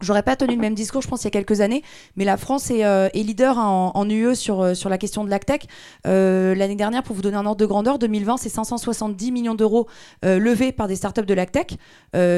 [0.00, 1.82] j'aurais pas tenu le même discours, je pense, il y a quelques années,
[2.16, 5.30] mais la France est, euh, est leader en, en, UE sur, sur la question de
[5.30, 5.66] l'ACTEC.
[6.04, 9.88] L'année dernière, pour vous donner un ordre de grandeur, 2020, c'est 570 millions d'euros
[10.22, 11.76] levés par des startups de l'ACTEC.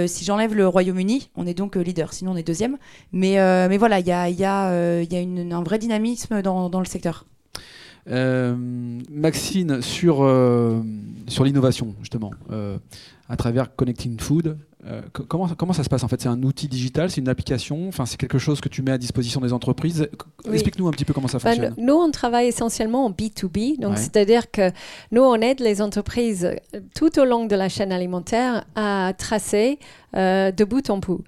[0.09, 2.79] si j'enlève le Royaume-Uni, on est donc leader, sinon on est deuxième.
[3.13, 3.37] Mais,
[3.69, 6.81] mais voilà, il y a, y a, y a une, un vrai dynamisme dans, dans
[6.81, 7.27] le secteur.
[8.07, 10.17] Maxine, sur,
[11.29, 12.31] sur l'innovation, justement
[13.33, 14.59] à travers Connecting Food.
[14.85, 16.21] Euh, comment, comment ça se passe en fait?
[16.21, 18.99] C'est un outil digital, c'est une application, enfin c'est quelque chose que tu mets à
[18.99, 20.09] disposition des entreprises?
[20.53, 21.75] Explique-nous un petit peu comment ça ben, fonctionne.
[21.79, 24.71] nous, on travaille essentiellement en B2B, donc c'est-à-dire que
[25.13, 29.79] nous, on aide les entreprises euh, tout au long de la chaîne alimentaire à tracer
[30.17, 31.25] euh, de bout en bout,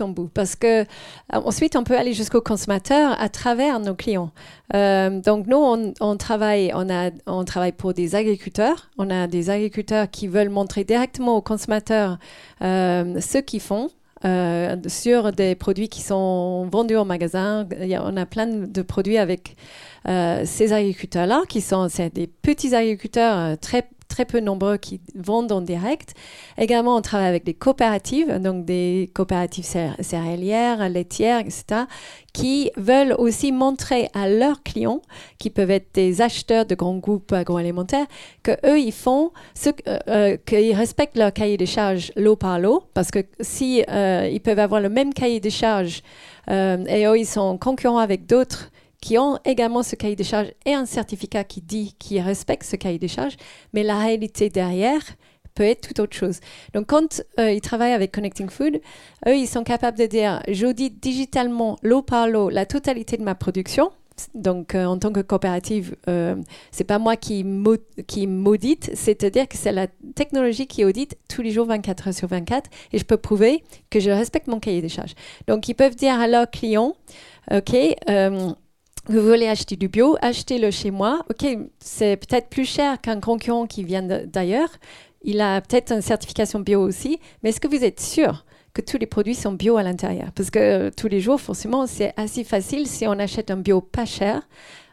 [0.00, 0.84] en bout, parce que
[1.32, 4.30] ensuite on peut aller jusqu'au consommateur à travers nos clients.
[4.72, 8.90] donc nous, on, travaille, on, a, on travaille pour des agriculteurs.
[8.98, 12.18] On a des agriculteurs qui veulent montrer directement aux consommateurs
[12.62, 13.90] euh, ce qu'ils font.
[14.24, 17.68] Euh, sur des produits qui sont vendus au magasin.
[18.02, 19.56] on a plein de produits avec
[20.08, 25.60] euh, ces agriculteurs-là, qui sont des petits agriculteurs très, très peu nombreux qui vendent en
[25.60, 26.14] direct.
[26.58, 29.66] Également, on travaille avec des coopératives, donc des coopératives
[30.00, 31.82] céréalières, laitières, etc.,
[32.32, 35.00] qui veulent aussi montrer à leurs clients,
[35.38, 38.06] qui peuvent être des acheteurs de grands groupes agroalimentaires,
[38.42, 39.30] que eux ils font,
[39.66, 44.28] euh, euh, qu'ils respectent leur cahier des charges lot par lot, parce que si euh,
[44.30, 46.02] ils peuvent avoir le même cahier des charges
[46.48, 48.70] et eux ils sont concurrents avec d'autres
[49.06, 52.74] qui ont également ce cahier des charges et un certificat qui dit qu'ils respectent ce
[52.74, 53.36] cahier des charges,
[53.72, 55.00] mais la réalité derrière
[55.54, 56.40] peut être tout autre chose.
[56.74, 58.80] Donc, quand euh, ils travaillent avec Connecting Food,
[59.28, 63.36] eux, ils sont capables de dire j'audite digitalement, lot par lot, la totalité de ma
[63.36, 63.92] production.
[64.34, 66.34] Donc, euh, en tant que coopérative, euh,
[66.72, 69.86] c'est pas moi qui, maudite, c'est-à-dire que c'est la
[70.16, 74.00] technologie qui audite tous les jours 24 heures sur 24 et je peux prouver que
[74.00, 75.14] je respecte mon cahier des charges.
[75.46, 76.96] Donc, ils peuvent dire à leurs clients,
[77.52, 77.76] OK,
[78.10, 78.52] euh,
[79.08, 81.24] vous voulez acheter du bio, achetez-le chez moi.
[81.30, 81.46] OK,
[81.78, 84.68] c'est peut-être plus cher qu'un concurrent qui vient d'ailleurs.
[85.22, 88.44] Il a peut-être une certification bio aussi, mais est-ce que vous êtes sûr
[88.74, 90.32] que tous les produits sont bio à l'intérieur?
[90.32, 93.80] Parce que euh, tous les jours, forcément, c'est assez facile si on achète un bio
[93.80, 94.42] pas cher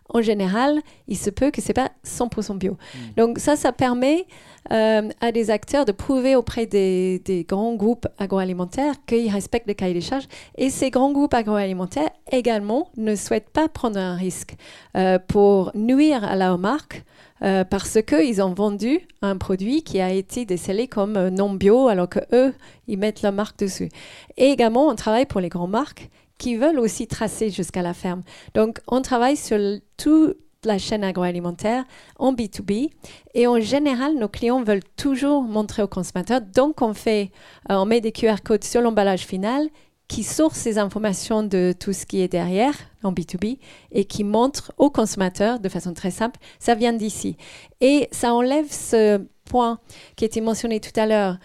[0.09, 2.73] en général, il se peut que ce n'est pas 100% bio.
[2.73, 2.99] Hmm.
[3.17, 4.25] Donc ça, ça permet
[4.71, 9.93] euh, à des acteurs de prouver auprès des, grands groupes agroalimentaires qu'ils respectent le cahier
[9.93, 10.27] des charges.
[10.57, 14.55] Et ces grands groupes agroalimentaires également ne souhaitent pas prendre un risque
[14.95, 17.03] euh, pour nuire à leur marque.
[17.41, 22.07] Euh, parce qu'ils ont vendu un produit qui a été décelé comme non bio, alors
[22.07, 22.53] que eux,
[22.87, 23.89] ils mettent leur marque dessus.
[24.37, 28.21] Et également, on travaille pour les grandes marques qui veulent aussi tracer jusqu'à la ferme.
[28.53, 29.57] Donc, on travaille sur
[29.97, 30.37] toute
[30.67, 31.83] la chaîne agroalimentaire
[32.17, 32.89] en B2B
[33.33, 36.41] et en général, nos clients veulent toujours montrer aux consommateurs.
[36.41, 37.31] Donc, on fait,
[37.69, 39.69] euh, on met des QR codes sur l'emballage final
[40.07, 43.57] qui source ces informations de tout ce qui est derrière en B2B
[43.91, 47.37] et qui montre aux consommateurs de façon très simple, ça vient d'ici.
[47.81, 49.79] Et ça enlève ce point
[50.15, 51.37] qui était mentionné tout à l'heure.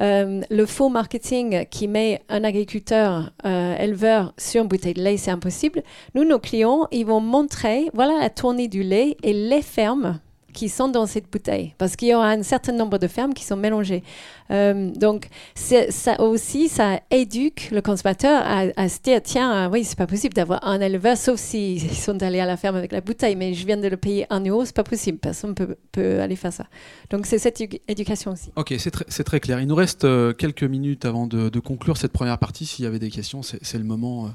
[0.00, 5.16] Euh, le faux marketing qui met un agriculteur euh, éleveur sur une bouteille de lait,
[5.16, 5.82] c'est impossible.
[6.14, 10.20] Nous, nos clients, ils vont montrer, voilà la tournée du lait et les fermes
[10.56, 13.44] qui sont dans cette bouteille, parce qu'il y aura un certain nombre de fermes qui
[13.44, 14.02] sont mélangées.
[14.50, 20.06] Euh, donc, ça aussi, ça éduque le consommateur à, se dire, tiens, oui, c'est pas
[20.06, 23.52] possible d'avoir un éleveur, sauf s'ils sont allés à la ferme avec la bouteille, mais
[23.52, 26.54] je viens de le payer un euro, c'est pas possible, personne peut, peut aller faire
[26.54, 26.64] ça.
[27.10, 28.50] Donc, c'est cette éducation aussi.
[28.56, 29.60] Ok, c'est très, clair.
[29.60, 32.64] Il nous reste euh, quelques minutes avant de, conclure cette première partie.
[32.64, 34.26] S'il y avait des questions, c'est le moment.
[34.26, 34.28] Euh,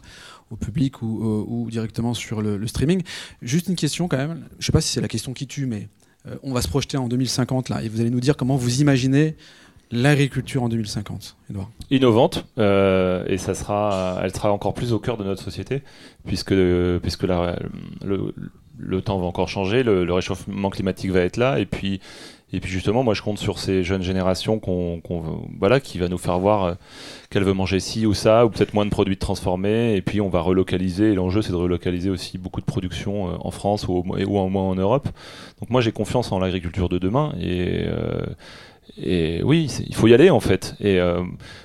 [0.51, 3.03] au public ou, ou directement sur le, le, streaming.
[3.41, 5.65] Juste une question quand même, je ne sais pas si c'est la question qui tue,
[5.65, 5.87] mais
[6.27, 8.81] euh, on va se projeter en 2050 là, et vous allez nous dire comment vous
[8.81, 9.35] imaginez
[9.91, 15.17] l'agriculture en 2050, Edouard Innovante, euh, et ça sera, elle sera encore plus au cœur
[15.17, 15.83] de notre société,
[16.25, 16.53] puisque,
[17.01, 21.99] puisque le, temps va encore changer, le, réchauffement climatique va être là, et puis,
[22.53, 25.01] et puis justement, moi je compte sur ces jeunes générations qu'on,
[25.59, 26.73] voilà, qui va nous faire voir euh,
[27.29, 30.29] qu'elle veut manger ci ou ça, ou peut-être moins de produits transformés, et puis on
[30.29, 31.11] va relocaliser.
[31.11, 34.49] Et l'enjeu, c'est de relocaliser aussi beaucoup de production euh, en France ou, ou au
[34.49, 35.07] moins en Europe.
[35.59, 38.25] Donc moi, j'ai confiance en l'agriculture de demain, et euh,
[38.97, 40.75] et oui, il faut y aller en fait.
[40.79, 41.23] Et euh,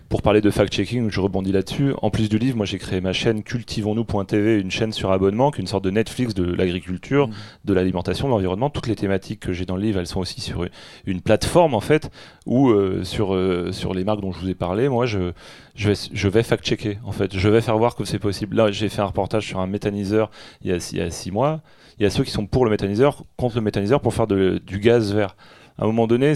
[0.09, 1.93] pour parler de fact-checking, je rebondis là-dessus.
[2.03, 5.61] En plus du livre, moi j'ai créé ma chaîne Cultivons-nous.tv, une chaîne sur abonnement, qui
[5.61, 7.33] est une sorte de Netflix de l'agriculture, mmh.
[7.65, 8.71] de l'alimentation, de l'environnement.
[8.71, 10.67] Toutes les thématiques que j'ai dans le livre, elles sont aussi sur
[11.05, 12.11] une plateforme en fait,
[12.47, 15.33] où euh, sur, euh, sur les marques dont je vous ai parlé, moi je,
[15.75, 17.37] je vais, je vais fact-checker en fait.
[17.37, 18.57] Je vais faire voir que c'est possible.
[18.57, 20.31] Là, j'ai fait un reportage sur un méthaniseur
[20.63, 21.61] il y, a, il y a six mois.
[21.99, 24.61] Il y a ceux qui sont pour le méthaniseur, contre le méthaniseur pour faire de,
[24.65, 25.35] du gaz vert.
[25.79, 26.35] À un moment donné,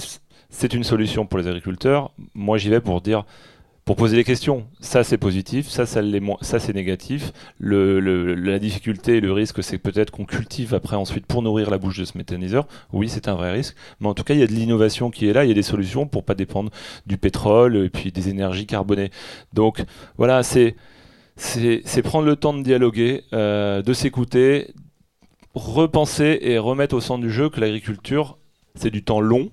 [0.50, 2.12] c'est une solution pour les agriculteurs.
[2.34, 3.24] Moi, j'y vais pour dire,
[3.84, 4.66] pour poser des questions.
[4.80, 6.02] Ça, c'est positif, ça, ça,
[6.42, 7.32] ça c'est négatif.
[7.60, 12.04] La difficulté le risque, c'est peut-être qu'on cultive après ensuite pour nourrir la bouche de
[12.04, 12.66] ce méthaniseur.
[12.92, 13.76] Oui, c'est un vrai risque.
[14.00, 15.54] Mais en tout cas, il y a de l'innovation qui est là, il y a
[15.54, 16.70] des solutions pour pas dépendre
[17.06, 19.10] du pétrole et puis des énergies carbonées.
[19.54, 19.82] Donc,
[20.16, 20.76] voilà, c'est
[21.36, 24.74] c'est prendre le temps de dialoguer, euh, de s'écouter,
[25.54, 28.36] repenser et remettre au centre du jeu que l'agriculture,
[28.74, 29.50] c'est du temps long,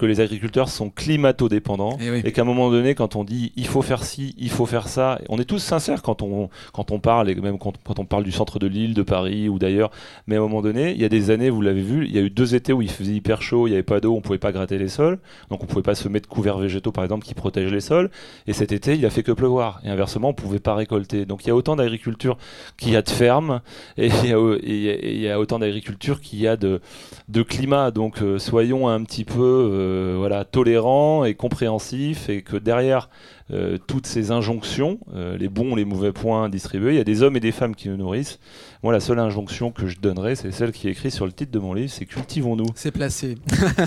[0.00, 3.66] que les agriculteurs sont climato-dépendants eh et, qu'à un moment donné, quand on dit il
[3.66, 6.98] faut faire ci, il faut faire ça, on est tous sincères quand on, quand on
[6.98, 9.90] parle, et même quand, on parle du centre de l'île, de Paris ou d'ailleurs,
[10.26, 12.18] mais à un moment donné, il y a des années, vous l'avez vu, il y
[12.18, 14.22] a eu deux étés où il faisait hyper chaud, il n'y avait pas d'eau, on
[14.22, 15.18] pouvait pas gratter les sols,
[15.50, 18.10] donc on pouvait pas se mettre couverts végétaux par exemple qui protègent les sols,
[18.46, 21.26] et cet été, il a fait que pleuvoir, et inversement, on pouvait pas récolter.
[21.26, 22.38] Donc il y a autant d'agriculture
[22.78, 23.60] qu'il y a de fermes,
[23.98, 26.80] et il y a, autant d'agriculture qu'il y a de,
[27.28, 29.42] de climat, donc euh, soyons un petit peu...
[29.42, 33.08] Euh, voilà, tolérant et compréhensif et que derrière
[33.52, 36.92] euh, toutes ces injonctions, euh, les bons, les mauvais points distribués.
[36.92, 38.38] Il y a des hommes et des femmes qui nous nourrissent.
[38.82, 41.50] Moi, la seule injonction que je donnerais, c'est celle qui est écrite sur le titre
[41.50, 42.66] de mon livre, c'est cultivons-nous.
[42.74, 43.36] C'est placé.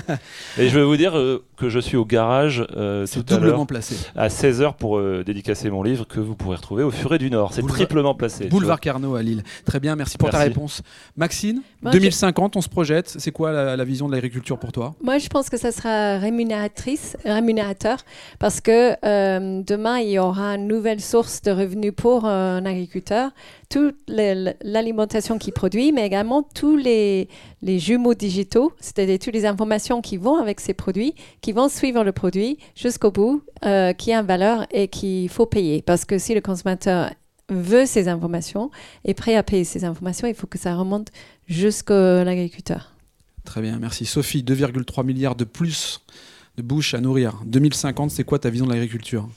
[0.58, 2.66] et je vais vous dire euh, que je suis au garage
[3.06, 3.96] c'est doublement placé.
[4.16, 7.54] à 16h pour dédicacer mon livre que vous pourrez retrouver au Furet du Nord.
[7.54, 8.48] C'est triplement placé.
[8.48, 9.44] Boulevard Carnot à Lille.
[9.66, 10.82] Très bien, merci pour ta réponse.
[11.16, 13.16] Maxine, 2050, on se projette.
[13.18, 14.94] C'est quoi la, la vision de l'agriculture pour toi?
[15.02, 18.00] Moi, je pense que ça sera rémunératrice, rémunérateur
[18.40, 18.96] parce que
[19.62, 23.32] demain, il y aura une nouvelle source de revenus pour un agriculteur.
[23.70, 27.28] Toute l'alimentation qu'il produit, mais également tous les,
[27.62, 32.12] jumeaux digitaux, c'est-à-dire toutes les informations qui vont avec ces produits, qui vont suivre le
[32.12, 35.82] produit jusqu'au bout, euh, qui a une valeur et qu'il faut payer.
[35.82, 37.12] Parce que si le consommateur
[37.50, 38.72] veut ces informations,
[39.06, 41.10] est prêt à payer ces informations, il faut que ça remonte
[41.48, 42.94] jusqu'à l'agriculteur.
[43.44, 44.06] Très bien, merci.
[44.06, 46.02] Sophie, 2,3 milliards de plus
[46.58, 47.42] de bouches à nourrir.
[47.46, 49.28] 2050, c'est quoi ta vision de l'agriculture?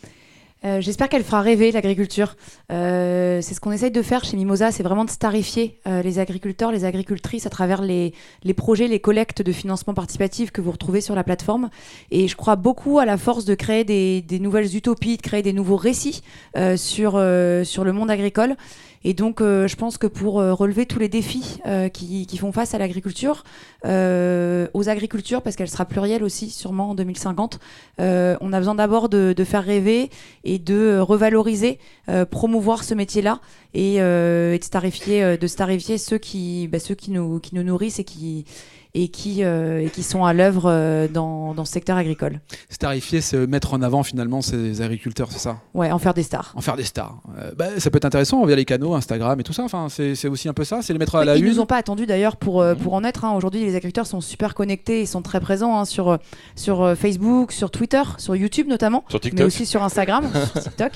[0.64, 2.34] Euh, J'espère qu'elle fera rêver l'agriculture.
[2.72, 6.18] Euh, c'est ce qu'on essaye de faire chez Mimosa, c'est vraiment de starifier euh, les
[6.18, 8.12] agriculteurs, les agricultrices à travers les,
[8.56, 11.70] projets, les collectes de financement participatif que vous retrouvez sur la plateforme.
[12.10, 15.52] Et je crois beaucoup à la force de créer des, nouvelles utopies, de créer des
[15.52, 16.22] nouveaux récits
[16.76, 18.56] sur le monde agricole.
[19.06, 22.50] Et donc, euh, je pense que pour euh, relever tous les défis euh, qui, font
[22.50, 23.44] face à l'agriculture,
[23.84, 27.60] aux agricultures, parce qu'elle sera plurielle aussi, sûrement en 2050,
[27.98, 28.02] on
[28.52, 30.10] a besoin d'abord de, faire rêver
[30.42, 31.78] et de revaloriser,
[32.30, 33.40] promouvoir ce métier-là
[33.74, 38.04] et, de starifier, de starifier ceux qui, bah, ceux qui nous, qui nous nourrissent et
[38.04, 38.44] qui
[38.96, 42.40] et qui, euh, et qui sont à l'œuvre euh, dans, dans, ce secteur agricole.
[42.70, 45.58] Starifier, c'est mettre en avant finalement ces agriculteurs, c'est ça?
[45.74, 46.52] Ouais, en faire des stars.
[46.56, 47.20] En faire des stars.
[47.38, 49.64] Euh, bah, ça peut être intéressant via les canaux, Instagram et tout ça.
[49.64, 51.44] Enfin, c'est aussi un peu ça, c'est les mettre à la une.
[51.44, 52.76] Ils nous ont pas attendu d'ailleurs pour, mhm.
[52.76, 53.26] pour en être.
[53.26, 53.34] Hein.
[53.34, 56.18] Aujourd'hui, les agriculteurs sont super connectés, ils sont très présents hein, sur,
[56.54, 60.92] sur Facebook, sur Twitter, sur YouTube notamment, sur mais aussi sur Instagram, sur TikTok.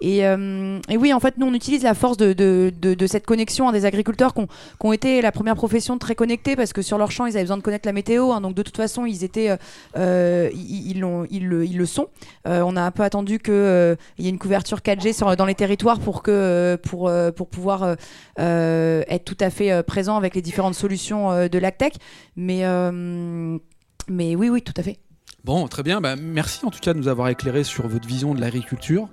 [0.00, 3.84] Et, et, oui, en fait, nous, on utilise la force de, cette connexion à des
[3.84, 4.46] agriculteurs qui
[4.80, 7.56] ont, été la première profession très connectés parce que sur leur champ, ils avaient besoin
[7.56, 8.32] de connaître la météo.
[8.32, 9.56] Hein, donc de toute façon, ils étaient, euh,
[9.96, 12.08] euh ils, le, sont.
[12.46, 15.46] Euh, on a un peu attendu qu'il euh, y ait une couverture 4G sur, dans
[15.46, 17.96] les territoires pour pouvoir
[18.38, 21.94] être tout à fait présent avec les différentes solutions de l'ACTEC.
[22.36, 22.64] Mais,
[24.08, 24.98] mais oui, oui, tout à fait.
[25.44, 26.00] Bon, très bien.
[26.00, 29.08] Bah, merci en tout cas de nous avoir éclairé sur votre vision de l'agriculture.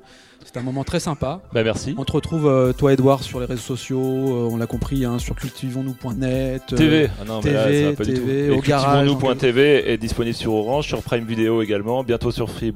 [0.45, 1.41] C'est un moment très sympa.
[1.53, 1.95] Bah merci.
[1.97, 5.19] On te retrouve, euh, toi Edouard, sur les réseaux sociaux, euh, on l'a compris, hein,
[5.19, 6.63] sur cultivons-nous.net.
[6.73, 9.07] Euh, TV, ah non, TV, pas TV, au garage.
[9.07, 12.73] Cultivons-nous.tv est disponible sur Orange, sur Prime Video également, bientôt sur Free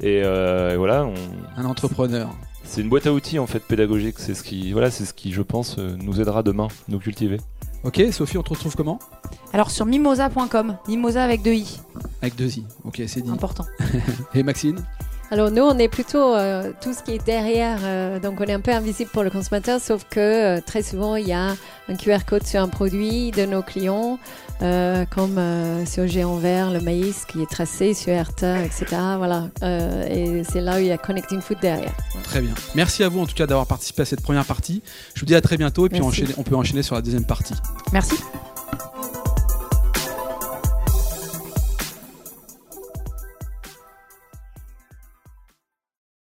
[0.00, 1.06] Et, et voilà.
[1.06, 1.14] On...
[1.56, 2.30] Un entrepreneur.
[2.64, 4.18] C'est une boîte à outils en fait pédagogique.
[4.18, 7.38] C'est ce qui, voilà, c'est ce qui, je pense, nous aidera demain, nous cultiver.
[7.84, 9.00] Ok, Sophie, on te retrouve comment?
[9.52, 11.80] Alors sur mimosa.com, mimosa avec deux i.
[12.20, 12.64] Avec deux i.
[12.84, 13.30] Ok, c'est dit.
[13.30, 13.66] Important.
[14.34, 14.84] et Maxine?
[15.32, 18.52] Alors nous, on est plutôt euh, tout ce qui est derrière, euh, donc on est
[18.52, 21.56] un peu invisible pour le consommateur, sauf que euh, très souvent, il y a
[21.88, 24.18] un QR code sur un produit de nos clients,
[24.60, 25.40] comme
[25.86, 28.84] sur Géant Vert, le maïs qui est tracé sur Herta, etc.
[29.16, 29.48] Voilà,
[30.08, 31.94] et c'est là où il y a Connecting Food derrière.
[32.24, 32.52] Très bien.
[32.74, 34.82] Merci à vous en tout cas d'avoir participé à cette première partie.
[35.14, 37.54] Je vous dis à très bientôt et puis on peut enchaîner sur la deuxième partie.
[37.92, 38.16] Merci.